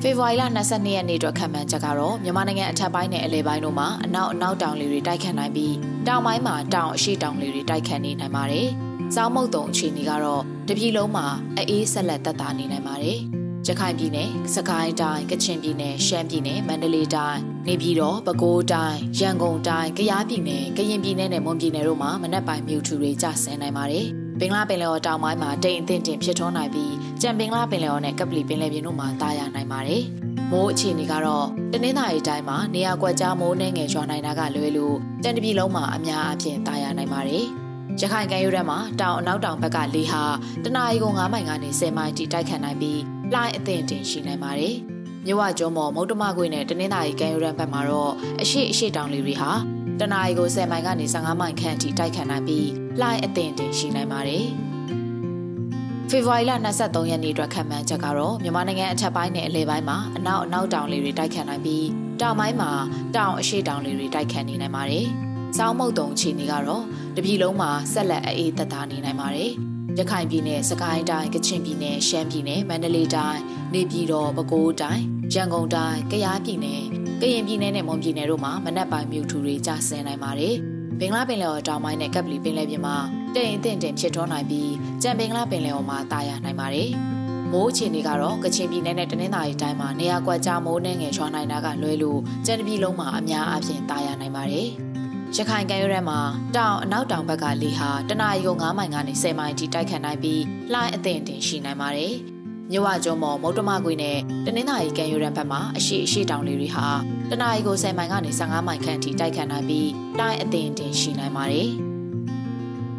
[0.06, 5.74] ဖေဖော်ဝါရီလ22ရက်နေ့အတွက်ခံမှန်းချက်ကတော့မြန်မာနိုင်ငံအထက်ပိုင်းနဲ့အလယ်ပိုင်းတို့မှာအနောက်အနောက်တောင်လေတွေတိုက်ခတ်နိုင်ပြီး
[6.06, 8.68] တောင်ပိုင်းမှာတောင်အရှိတောင်လေတွေတိုက်ခတ်နေနိုင်ပါတယ်။
[9.14, 13.18] စောင်းမုတ်တုံအခြေအနေကတော့တပြည်လုံးမှာအေးဆက်လက်သက်သာနေနိုင်ပါတယ်။
[13.66, 24.08] ရခိုင်ပြည်နယ်၊စကိုင်းတိုင်း၊ကချင်ပြည်နယ်၊ရှမ်းပြည်နယ်၊မန္တလေးတိုင်း၊နေပြည်တော်၊ပဲခူးတိုင်း၊ရန်ကုန်တိုင်း၊ကယားပြည်နယ်၊ကရင်ပြည်နယ်နဲ့မွန်ပြည်နယ်တို့မှာမနက်ပိုင်းမြူထူတွေကျဆင်းနိုင်ပါတယ်။
[24.40, 30.02] ဘင်္ဂလားပင်လယ်ော်တောင်ပိုင်းမှာတိမ်အထင်တင်ဖြစ်ထွန်းနိုင်ပြီးကြံဘင်္ဂလားပင်လယ်ော်နဲ့ကပလီပင်လယ်ပြင်တို့မှာတာယာနိုင်ပါတယ်။
[30.50, 37.44] မိုးအခြေအနေကတော့တနင်္သာရီတိုင်းမှာနေရာကွက်ကြားမိုးနှဲငယ်ရွာနိုင်တာကလွဲလို့တန်တပြည်လုံးမှာအများအပြားတာယာနိုင်ပါတယ်။
[38.00, 40.22] ရခိုင်ကမ်းရိုးတန်းမှာတောင်အနောက်တောင်ဘက်ကလေဟာ
[40.64, 43.00] တနအီကို9မိုင်ကနေ10မိုင်ထိတိုက်ခတ်နိုင်ပြီး
[43.32, 44.74] လှိုင်းအသင့်တင်ရှိနိုင်ပါတယ်။
[45.26, 49.50] မြဝကျွန်းမော်မုတ်တမခွေနဲ့တနင်္သာရီကံယူရန်ဘက်မှာတော့အရှိအရှိတောင်လေးတွေဟာ
[50.00, 52.68] တနအီကို10မိုင်ကနေ15မိုင်ခန့်အထိတိုက်ခတ်နိုင်ပြီး
[53.00, 54.46] လှိုင်းအသင့်တင်ရှိနိုင်ပါတယ်။
[56.10, 61.86] ဖေဖော်ဝါရီလ23ရက်နေ့အတွက်ခန့်မှန်းချက်ကတော့မြန်မာနိုင်ငံအထက်ပိုင်းနဲ့အလယ်ပိုင်းမှာအနောက်အနောက်တောင်လေတွေတိုက်ခတ်နိုင်ပြီး
[62.20, 62.70] တောင်ပိုင်းမှာ
[63.16, 65.06] တောင်အရှိတောင်လေတွေတိုက်ခတ်နေနိုင်ပါတယ်။
[65.58, 66.84] စောင်းမုတ်တုံအခြေအနေကတော့
[67.16, 69.52] တပြည်လုံးမှာဆက်လက်အေးသက်သာနေနိုင်ပါတယ်။
[69.98, 73.40] ရခိုင်ပြည်နယ်၊စကိုင်းတိုင်း၊ကချင်ပြည်နယ်၊ရှမ်းပြည်နယ်၊မန္တလေးတိုင်း၊
[73.74, 75.02] နေပြည်တော်၊ပဲခူးတိုင်း၊
[75.34, 76.80] ရန်ကုန်တိုင်း၊ကယားပြည်နယ်၊
[77.20, 80.54] ကရင်ပြည်နယ်နဲ့မွန်ပြည်နယ်တို့မှာမနက်ပိုင်းမြူထူတွေကျဆင်းနိုင်ပါတယ်။
[81.00, 82.96] ဘင်္ဂလားပင်လယ်ော်တောင်ပိုင်းနဲ့ကပ်ပလီပင်လယ်ပြင်မှာ
[83.34, 86.90] တရင်အထင်တင်ဖြစ်ထွန်းနိုင်ပြီးကြံဘင်္ဂလားပင်လယ်ော်မှာတာယာနိုင်ပါတယ်။
[87.52, 94.68] မိုးအခြေအနေကတော့ကချင်ပြည်နယ်နဲ့တနင်္သာရီတိုင်းမှာနေရာကွက်ကြားမိုးနှင်းငယ်ရွာနိုင်တာကလွဲလို့ကြံတပြည်လုံးမှာအများအပြားတာယာနိုင်ပါတယ်။
[95.38, 96.20] ရခိုင်ကမ်းရိုးတန်းမှာ
[96.56, 100.42] တောင်အနောက်တောင်ဘက်ကလေဟာတနအီကို9မိုင်ကနေ10မိုင်ထိတိုက်ခတ်နိုင်ပြီး
[100.72, 102.14] လှိုင်းအသင့်တင်ရှိနိုင်ပါတယ်။
[102.70, 106.86] မြဝကျွန်းမော်မုတ်တမကွေနဲ့တနင်္သာရီကံယူရန်ဘက်မှာအရှိအရှိတောင်လေးတွေဟာ
[107.30, 111.70] တနအီကို10မိုင်ကနေ15မိုင်ခန့်ထိတိုက်ခတ်နိုင်ပြီးတိုင်းအသင်တင်ရှိနိုင်ပါတယ်။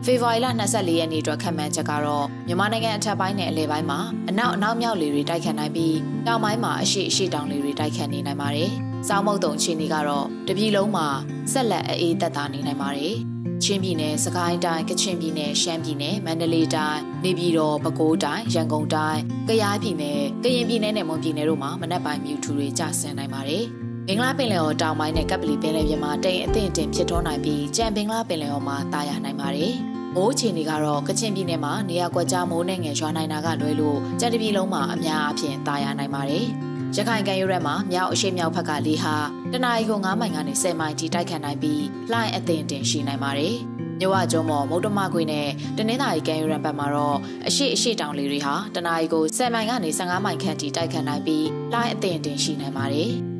[0.05, 8.71] ဖေဖော်ဝါရီလ24ရက်နေ့အတွက်ခန့်မှန်းချက်ကတော့မြန်မာနိုင်ငံအထက်ပိုင်းနဲ့အလယ်ပိုင်းမှာအနောက်အနောက်မြောက်လေတွေတိုက်ခတ်နိုင်ပြီးတောင်ပိုင်းမှာအရှိအရှိတောင်လေတွေတိုက်ခတ်နေနိုင်ပါတယ်။
[9.07, 11.07] စောင်းမုတ်တုံအခြေအနေကတော့တပြည်လုံးမှာ
[11.51, 13.15] ဆက်လက်အေးသက်သာနေနိုင်ပါတယ်။
[13.63, 23.63] ချင်းပြည်နယ်၊စကိုင်းတိုင်း၊ကချင်ပြည်နယ်၊ရှမ်းပြည်နယ်၊မန္တလေးတိုင်း၊နေပြည်တော်၊ပဲခူးတိုင်း၊ရန်ကုန်တိုင်း၊ကယားပြည်နယ်၊ကရင်ပြည်နယ်နဲ့မွန်ပြည်နယ်တို့မှာမနက်ပိုင်းမြူထူတွေကျဆင်းနိုင်ပါတယ်။
[24.07, 29.75] ဘင်္ဂလားပင်လယ်ော်တောင်ပိုင်းနဲ့ကပ်ပလီပင်လယ်ပြင်မှာတိမ်အထင်တင်ဖြစ်ထွန်းနိုင်ပြီးကြံဘင်္ဂလားပင်လယ်ော်မှာတာယာနိုင်ပါတယ်။
[30.15, 36.45] မိုးအခြေအနေကတော့ကချင်ပြည်နယ်မှာနေရာကွက်ကြားမိုးနဲ့ငယ်ရွာနိုင်တာကလွဲလို့ကြံတပြည်လုံးမှာအများအပြားတာယာနိုင်ပါတယ်။
[36.95, 39.15] ရခိုင်ကံရိုးရက်မှာမြောက်အရှိမြောက်ဘက်ကလေဟာ
[39.51, 43.55] တနအီကို9မိုင်ကနေ10မိုင်ထိတိုက်ခတ်နိုင်ပြီးလှိုင်းအသင်တင်ရှိနိုင်ပါတယ်။
[43.99, 45.47] မြဝကျုံမော်မုတ်တမခွေနဲ့
[45.77, 53.13] တနင်္သာရီကံရိုးရက်ဘက်မှာတော့အရှိအရှိတောင်လေတွေဟာတနအီကို10မိုင်ကနေ15မိုင်ခန့်ထိတိုက်ခတ်နိုင်ပြီးလှိုင်းအသင်တင်ရှိနိုင်ပါတယ်။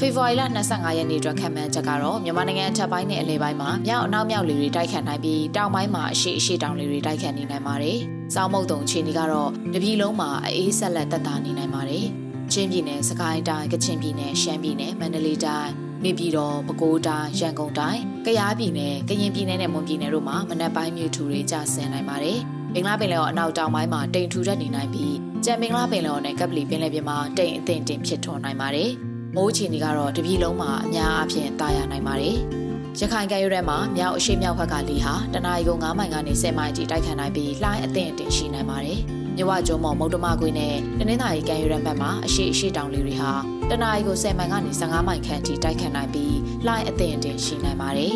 [0.00, 7.98] ဖေဖော်ဝါရီလ25ရက်နေ့အတွက်ခံမှန်းချက်ကတော့မြန်မာနိုင်ငံအထက်ပိုင်းနဲ့အလယ်ပိုင်းမှာမြောက်အနောက်မြောက်လေတွေတိုက်ခတ်နိုင်ပြီးတောင်ပိုင်းမှာအရှိအရှိတောင်လေတွေတိုက်ခတ်နေနိုင်ပါတယ်။
[8.34, 12.06] စောင်းမုတ်တုံခြေနေကတော့တပြည်လုံးမှာအေးဆက်လက်တက်တာနေနိုင်ပါတယ်။
[12.52, 15.70] ချင်းပြည်နယ်၊စကိုင်းတိုင်း၊ကချင်ပြည်နယ်၊ရှမ်းပြည်နယ်၊မန္တလေးတိုင်း၊
[16.04, 22.38] နေပြည်တော်၊ပဲခူးတိုင်း၊ရန်ကုန်တိုင်း၊ကယားပြည်နယ်၊ကရင်ပြည်နယ်နဲ့မွန်ပြည်နယ်တို့မှာမနက်ပိုင်းမြူထူတွေကျဆင်းနိုင်ပါတယ်။
[22.74, 28.92] ဘင်္ဂလားပင်လယ်ော်အနောက်တောင်ပိုင်းမှာတိမ်ထူထပ်နေနိုင်ပြီးကြံဘင်္ဂလားပင်လယ်ော်နဲ့ကပ်ပလီပင်လယ်ပြင်မှာတိမ်အထင်တင်ဖြစ်ထွန်းနိုင်ပါတယ်။
[29.36, 32.36] မိုးချီနေကတော့တပြည်လုံးမှာအများအပြားတာယာနိုင်ပါတယ်။
[33.00, 39.00] ရခိုင်ကမ်းရိုးထဲမှာမြောက်အရှိမြောက်ဘက်ကလေဟာတနအီကို9မိုင်ကနေ10မိုင်အထိတိုက်ခတ်နိုင်ပြီးလှိုင်းအသင့်တင်ရှိနိုင်ပါတယ်။
[39.36, 43.32] မြဝကျုံမော်မုတ်တမခွေနဲ့တနင်္သာရီကံယူရန်ဘက်မှာအရှိအရှိတောင်လေးတွေဟာ
[43.70, 48.14] တနအီကို10မိုင်ကနေ15မိုင်ခန့်ထိတိုက်ခတ်နိုင်ပြီးလှိုင်းအသင့်အတင်ရှိနိုင်ပါတယ်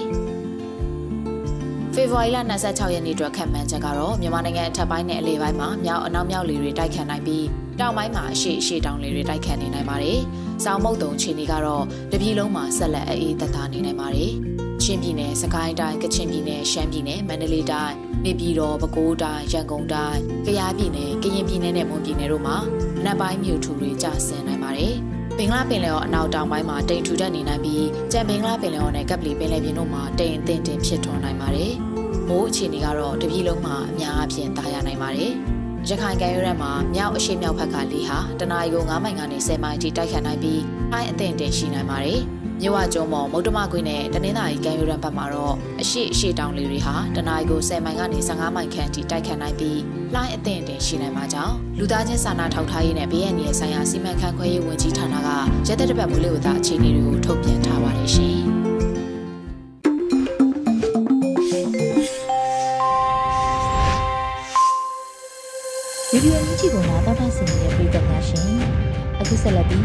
[1.94, 7.44] ဖေဖော်ဝါရီလ26ရက်နေ့အတွက်ခံမှန်းချက်ကတော့မြန်မာနိုင်ငံအထက်ပိုင်းနဲ့အလယ်ပိုင်းမှာမြောက်အနောက်မြောက်လေတွေတိုက်ခတ်နိုင်ပြီး
[7.80, 10.20] တောင်ပိုင်းမှာအရှိအရှိတောင်လေတွေတိုက်ခတ်နေနိုင်ပါတယ်။
[10.64, 14.32] စောင်းမုတ်တုံခြေနေကတော့တပြည်လုံးမှာဆက်လက်အေးသက်သာနေနိုင်ပါတယ်။
[14.82, 22.56] ချင်းပြည်နယ်၊စကိုင်းတိုင်း၊ကချင်ပြည်နယ်၊ရှမ်းပြည်နယ်၊မန္တလေးတိုင်းနေပြည်တော်ပဲခူးတိုင်းရန်ကုန်တိုင်းကယားပြည်နယ်ကရင်ပြည်နယ်နဲ့မွန်ပြည်နယ်တို့မှာ
[23.04, 24.94] နက်ပိုင်းမြို့ထူတွေကျဆင်းနိုင်ပါတယ်။
[25.36, 31.72] ဘင်္ဂလားပင်လယ်ော်အနောက်တောင်ပိုင်းမှာတိမ်ထူထပ်နေနိုင်ပြီးကြံဘင်္ဂလားပင်လယ်ော်နဲ့ကပ်ပလီပင်လယ်ပြင်တို့မှာတိမ်အထင်တင်ဖြစ်ထွန်းနိုင်ပါတယ်။
[32.28, 35.34] မိုးအခြေအနေကတော့တပြည်လုံးမှာအများအပြားတာယာနိုင်ပါတယ်။
[35.88, 40.60] ရခိုင်ကမ်းရိုးတန်းမှာမြောက်အရှေ့မြောက်ဘက်ကလေဟာတနအီကို9မိုင်ကနေ10မိုင်ထိတိုက်ခတ်နိုင်ပြီး
[40.92, 42.20] အိုင်းအထင်တင်ရှိနိုင်ပါတယ်။
[42.60, 49.80] မြဝကျုံမော်မုတ်တမခွေနဲ့တနင်္သာရီကမ်းရိုးတန်းဘက်မှာတော့အရှိအရှိတောင်လေတွေဟာတနအီကို10မိုင်ကနေ15မိုင်ခန့်ထိတိုက်ခတ်နိုင်ပြီး
[50.14, 55.28] လှိုင်းအသင့်အတင်ရှိနိုင်မှာကြောင့်လူသားချင်းစာနာထောက်ထားရေးနဲ့ဘေးအန္တရာယ်ဆိုင်ရာစီမံခန့်ခွဲရေးဝန်ကြီးဌာနက
[55.66, 58.44] ရက်သက်တပတ်မိုးလေဝသအခြေအနေတွေကိုထုတ်ပြန်ထားပါတယ်ရှင်။
[67.36, 68.48] ဆင်နေတဲ့ပြည်သက်များရှင်
[69.20, 69.82] အခုဆက်လက်ပြီး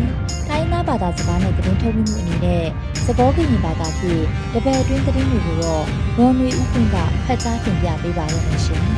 [0.49, 2.65] တိုင်းသားဘာသာစကားနဲ့သတင်းထုတ်မှုအနေနဲ့
[3.05, 5.83] စကောကရင်ဘာသာဖြင့်တပည့်အတွင်းသတင်းတွေကိုတော့
[6.17, 8.83] ရော်နွေဦးခွင့်ကဖတ်ကြားတင်ပြပေးပါရမရှင်။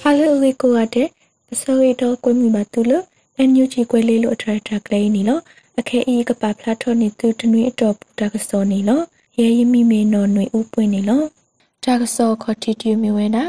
[0.00, 1.08] ဟာလိုဝေကိုရတဲ့
[1.52, 3.04] အစိုးရတော့ကွမိပါတူလို့
[3.38, 5.42] အန်ယူချီကွဲလေးလို့အထရထကလေးနီလို့
[5.78, 9.04] အခဲအီကပါဖလာထောနေသူတနွေအတော်ပူတာကစောနေလို့
[9.40, 11.26] ရဲရမိမေနော်နွေဦးပွင့်နေလို့
[11.84, 13.44] တာကစောခတီတီမီဝဲနာ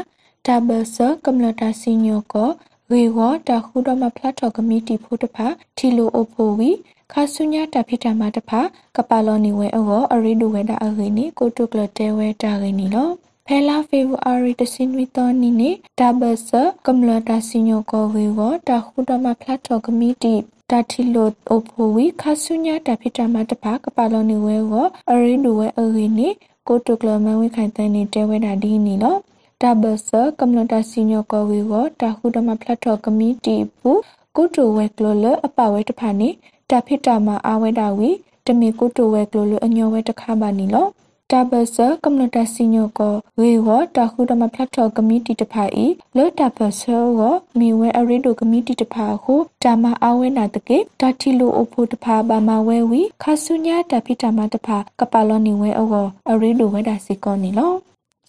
[0.46, 2.50] တာဘဆကမ္လတာစီညိုကို
[2.92, 6.70] ရေဝတာခုဒမဖလာထောကမီတီဖို့တဖာထီလိုအိုဖိုဝီ
[7.12, 8.60] ခါဆုညာတာဖိတာမတဖာ
[8.96, 13.08] ကပါလောနီဝဲအောအရိဒူဝဲတာအခိနီကိုတုကလတဲဝဲတာခိနီလော
[13.46, 16.50] ဖဲလာဖေဗူအာရီတစင်ဝီတော်နီနေဒါဘဆ
[16.86, 20.34] ကမ္လတာစီညိုကိုဝေဝတာခုဒမဖလာထောကမီတီ
[20.70, 26.28] တာထီလိုအိုဖိုဝီခါဆုညာတာဖိတာမတဖာကပါလောနီဝဲအောအရိဒူဝဲအခိနီ
[26.68, 29.16] ကိုတုကလမဝိခိုင်တန်နေတဲဝဲတာဒီနီလော
[29.62, 33.92] တာဘဆကမ္လတာစီညိုကောဝီဝတာခုဒမဖလက်ထော်ကမီတီပူ
[34.36, 36.28] ကိုတိုဝဲကလိုလအပဝဲတဖာနေ
[36.70, 38.10] တဖိတာမအာဝဲတာဝီ
[38.46, 40.86] တမီကိုတိုဝဲကလိုလအညောဝဲတခါပါနီလော
[41.32, 47.20] တာဘဆာကမ္လတာစီညိုကိုဝေဝတာခုဒမဖလက်ထော်ကမတီတဖာဤလောတာဘဆာဝ
[47.58, 57.74] မီဝဲအရီဒိုကမတီတဖာဟုတာမအဝဲနာတကေတာတီလိုအဖို့တဖာဘာမဝဲဝီခါဆုညာတဖိတာမတဖာကပလောနီဝဲအောအရီဒိုဝဲတာစီကောနီလော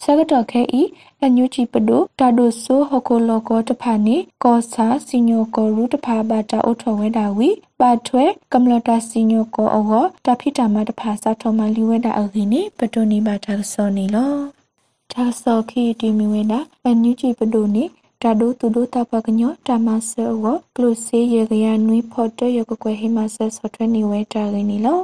[0.02, 0.82] ဆကတော်ခဲဤ
[1.24, 7.48] အညူချီပဒိုတာဒိုဆိုဟကိုလောကောတဖာနေကောစာစီညိုကောရူတဖာဘာတာအုထောဝဲတာဝီ
[7.80, 14.34] ပါထွဲကမ္လတာစီညိုကောအောတဖိတာမတဖာစာထောမလီဝဲတာအခိနေပတိုနေပါတာစောနေလော
[15.12, 17.84] တာစောခီတီမီဝဲတာအညူချီပဒိုနေ
[18.22, 20.44] တာဒိုတူဒိုတာပကညောတာမဆောဝ
[20.76, 24.98] ကလုစေရေကရနွိဖော်တရကကွယ်ဟိမဆဆော့ထွဲနေဝဲတာလိနေလော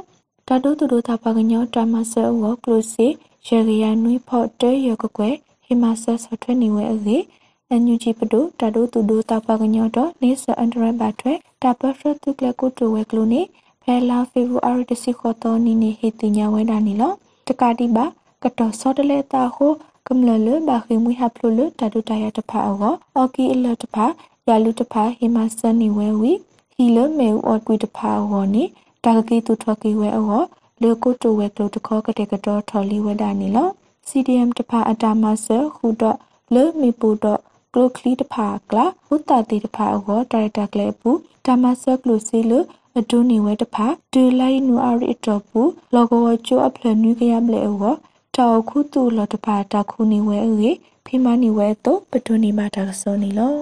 [0.47, 3.07] တာဒိုတူဒိုတာပကညောတာမဆောဝကလုစေ
[3.47, 7.17] ရေကရနွိဖော်တရကကွယ်ဟိမဆဆော့ထွဲနေဝဲအစေ
[7.69, 13.41] အန်ယူဂျီပဒိုတာဒိုတူဒိုတာပကညောတော့နေဆအန်ဒရဘတ်ထွဲတာပဖရတုကလကုတူဝဲကလုနေ
[13.83, 17.13] ဖဲလာဖေဗူအာရီတစီခေါ်တော်နီနေဟေတင်ညာဝဲတာနီလော
[17.47, 18.05] တကာတိပါ
[18.43, 19.71] ကတော်စောတလေတာဟို
[20.07, 22.77] ကမ္လလဘာခိမွေဟပလုလတာဒုတရတဖာအော
[23.15, 24.05] အော်ကီအလတဖာ
[24.47, 26.31] ယာလူတဖာဟိမဆန်နီဝဲဝီ
[26.75, 28.63] ဟီလမေဝအော်ကွီတဖာအောနီ
[29.03, 30.43] တာကကီတူထကီဝဲအော
[30.81, 33.69] လေကိုတိုဝဲကလိုတခေါကတဲ့ကတော့ထော်လီဝဲတာနီလော
[34.09, 36.17] CDM တဖာအတာမဆခုတော့
[36.53, 37.39] လေမီပူတော့
[37.73, 41.11] ကလိုကလီတဖာကလာဟုတာတီတဖာအောဒါရိုက်တာကလေးပူ
[41.45, 42.53] တာမဆကလိုစီလ
[42.97, 45.61] အဒူနီဝဲတဖာဒူလိုက်နူအာရီတော့ပူ
[45.93, 47.95] လောဂိုချိုအပလနူကရပလေအော
[48.35, 50.71] တောက်ခုတူလတပါတခုနေဝဲအေ
[51.05, 53.53] ဖိမနီဝဲတော့ပဒုနီမာတာကစောနီလော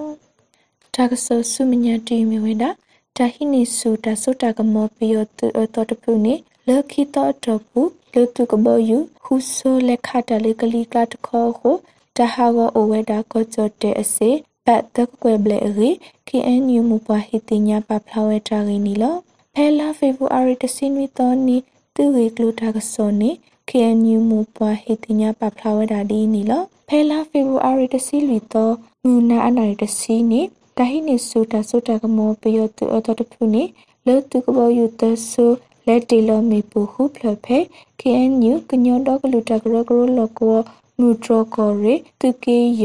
[0.94, 2.70] တာကစောဆုမညာတီမီဝဲတာ
[3.16, 6.34] တာဟိနီဆူတာဆုတာကမောပီယတူအတော်တပုနေ
[6.68, 11.70] လခိတောတပုလေတုကဘောယူခုဆိုလက်ခတာလေကလီကတ်ခေါ်ဟု
[12.16, 14.30] တဟာဂောအဝဲတာကောချတဲ့အစေ
[14.66, 15.90] ပတ်တကွယ်ဘလေရီ
[16.28, 19.16] KNU မူပါဟိတိညာပဖလာဝဲတာရင်းနီလော
[19.54, 21.56] ဖဲလာဖေဗူအာရီတစင်ဝီတော်နီ
[21.94, 23.30] သူဝေကလူတာကစောနီ
[23.70, 26.52] KNU မူပွားဟေတင်ညာပပလာဝဒါဒီနီလ
[26.88, 28.74] ဖဲလာဖေဗူအာရီတစီလီတော့
[29.04, 30.40] ငူနာအနာရီတစီနီ
[30.78, 33.62] တဟိနေဆူတာဆူတာကမောပယောတူအတော်တဖူနီ
[34.06, 35.46] လောတုကဘောယူတဆူ
[35.86, 37.58] လက်တီလမီပူဟုဖလဖဲ
[38.00, 40.58] KNU ကညောတော့ကလူတကရကရလောကော
[41.00, 42.84] နူထရကောရီတုကေယ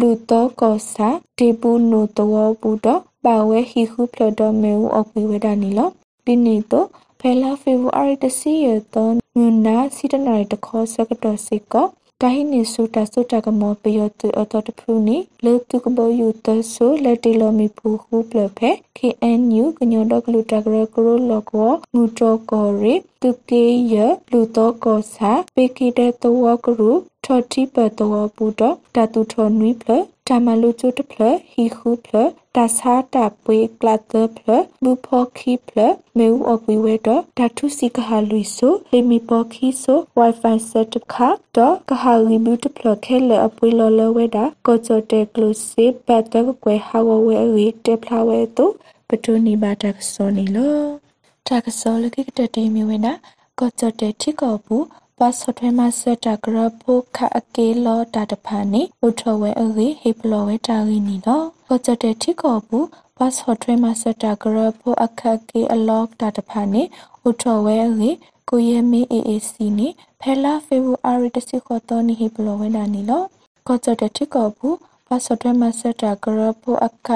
[0.00, 1.08] လူတော့ကောစာ
[1.38, 5.88] တေပူနိုတောပူတော့ပါဝဲဟီဟုဖလတော့မေဦးအကွေဝဒနီလော
[6.24, 6.86] ဒီနီတော့
[7.20, 11.74] ဖဲလာဖေဗူအာရီတစီရတော့ငွနာစီတနာရတခေါ်စကတော့စိက
[12.22, 23.94] တာဟိနေစုတာစုတာကမောပယောတူအတော်တဖူနီလေတုကဘောယူတဆူလက်တီလိုမီဖူဟုပလဖဲ KNU ကညောဒကလူတကရကရလောကောငူတောကောရီတုကေယ
[24.32, 26.32] လူတောကောစာပေကိတဲ့တော
[26.64, 26.92] ကရု
[27.24, 29.90] ထော်တိပတောပူတော့တတူထော်နွိဖလ
[30.26, 32.16] တမလူကျုတဖလဟီခုဖလ
[32.58, 34.10] တဆာတာပွေကလတ်ဖ
[34.48, 34.50] လ
[34.82, 35.78] ဘူဖောခိဖလ
[36.18, 48.72] မေဦးအပွေဝဲတော့ဓာတုစီကဟာလူဆိုဟေမီပေါခိဆို wifi set ခါတော့ကဟာရီဘူတဖလခဲလအပွေလောလဝဲတာကောချတဲ့ကလုစီဘတ်တကွယ်ဟာဝဝဲရီတက်ဖလာဝဲတော့
[49.08, 50.80] ပတူနီဘာတက်စောနီလော
[51.46, 53.12] တက်စောလကိကတတီမီဝဲနာ
[53.58, 54.84] ကောချတဲ့ထိကောဘူး
[55.18, 66.82] ပါစထွဲမဆတာဂရဖို့ခအကေလောတာတဖာနေဥထဝဲအဂေဟေပလောဝဲတာဂီနီတော့ ကောကြတဲ့ထိကောဘူးပါစထွဲမဆတာဂရဖို့အခကေအလောတာတဖာနေ
[67.28, 68.10] ဥထဝဲအဂေ
[68.48, 69.88] ကိုရဲမေ AAC နေ
[70.20, 73.22] ဖဲလာဖေဗူအာရီတစီခေါ်တော့နေဟေပလောဝဲတာနီလော
[73.66, 74.76] ကောကြတဲ့ထိကောဘူး
[75.06, 77.08] ပါစထွဲမဆတာဂရဖို့အခ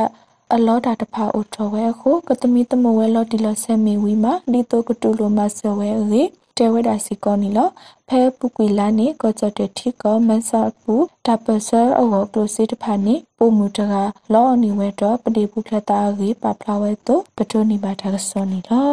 [0.55, 6.23] အလောတာတဖာဥထဝဲခုကတမီတမဝဲလော်တီလဆဲမီဝီမာဒီတိုကတူလိုမဆဝဲအဂေ
[6.63, 7.69] တဲဝဲဒါစီကောနီလော
[8.09, 10.95] ဖဲပုကွေလာနေကောကြတဲ့ထီကောမန်ဆာပူ
[11.27, 13.95] တပဆာအောကလိုစီတဖာနေပုံမူတက
[14.33, 18.93] လောအနီဝဲတော့ပတိပုဖလက်တာကြီးပပလာဝဲတော့ပတိုနီပါတာကစောနီလော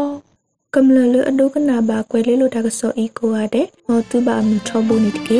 [0.76, 5.40] ကမ္လလအဒုကနာဘာကွဲလေးလိုတာကစောအီကိုရတဲ့မောတူဘာမီထောဘူးနေတကေ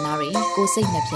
[0.21, 1.15] တွေကိုစိတ်နှပြ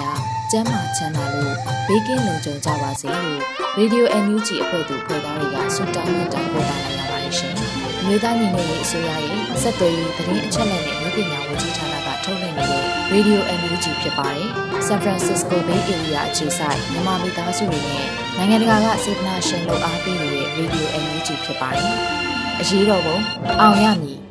[0.51, 1.55] ကျန်းမာချမ်းသာလို့
[1.87, 3.41] ဘေးကင်းလုံခြုံကြပါစေလို့
[3.79, 7.53] Radio NUG အဖွဲ့သူဖွဲ့သားတွေကဆုတောင်းမြတ်တာပို့တာလိုက်ရပါတယ်ရှင်။
[8.05, 14.49] မျိုးသားညီညွတ်ရေးအစိုးရရဲ့စက်သွေးရေးသတင်းအချက်အလက်နဲ့မျိုးပညာဝန်ကြီးဌာနကထုတ်လွှင့်နေတဲ့ Radio NUG ဖြစ်ပါတယ်။
[14.87, 21.93] San Francisco Bay Area အခြေစိုက်မြန်မာမိသားစုတွေနဲ့နိုင်ငံတကာကစေတနာရှင်လို့အားပေးနေတဲ့ Radio NUG ဖြစ်ပါတယ်။
[22.59, 23.17] အရေးတော်ပုံ
[23.61, 24.24] အောင်ရမည်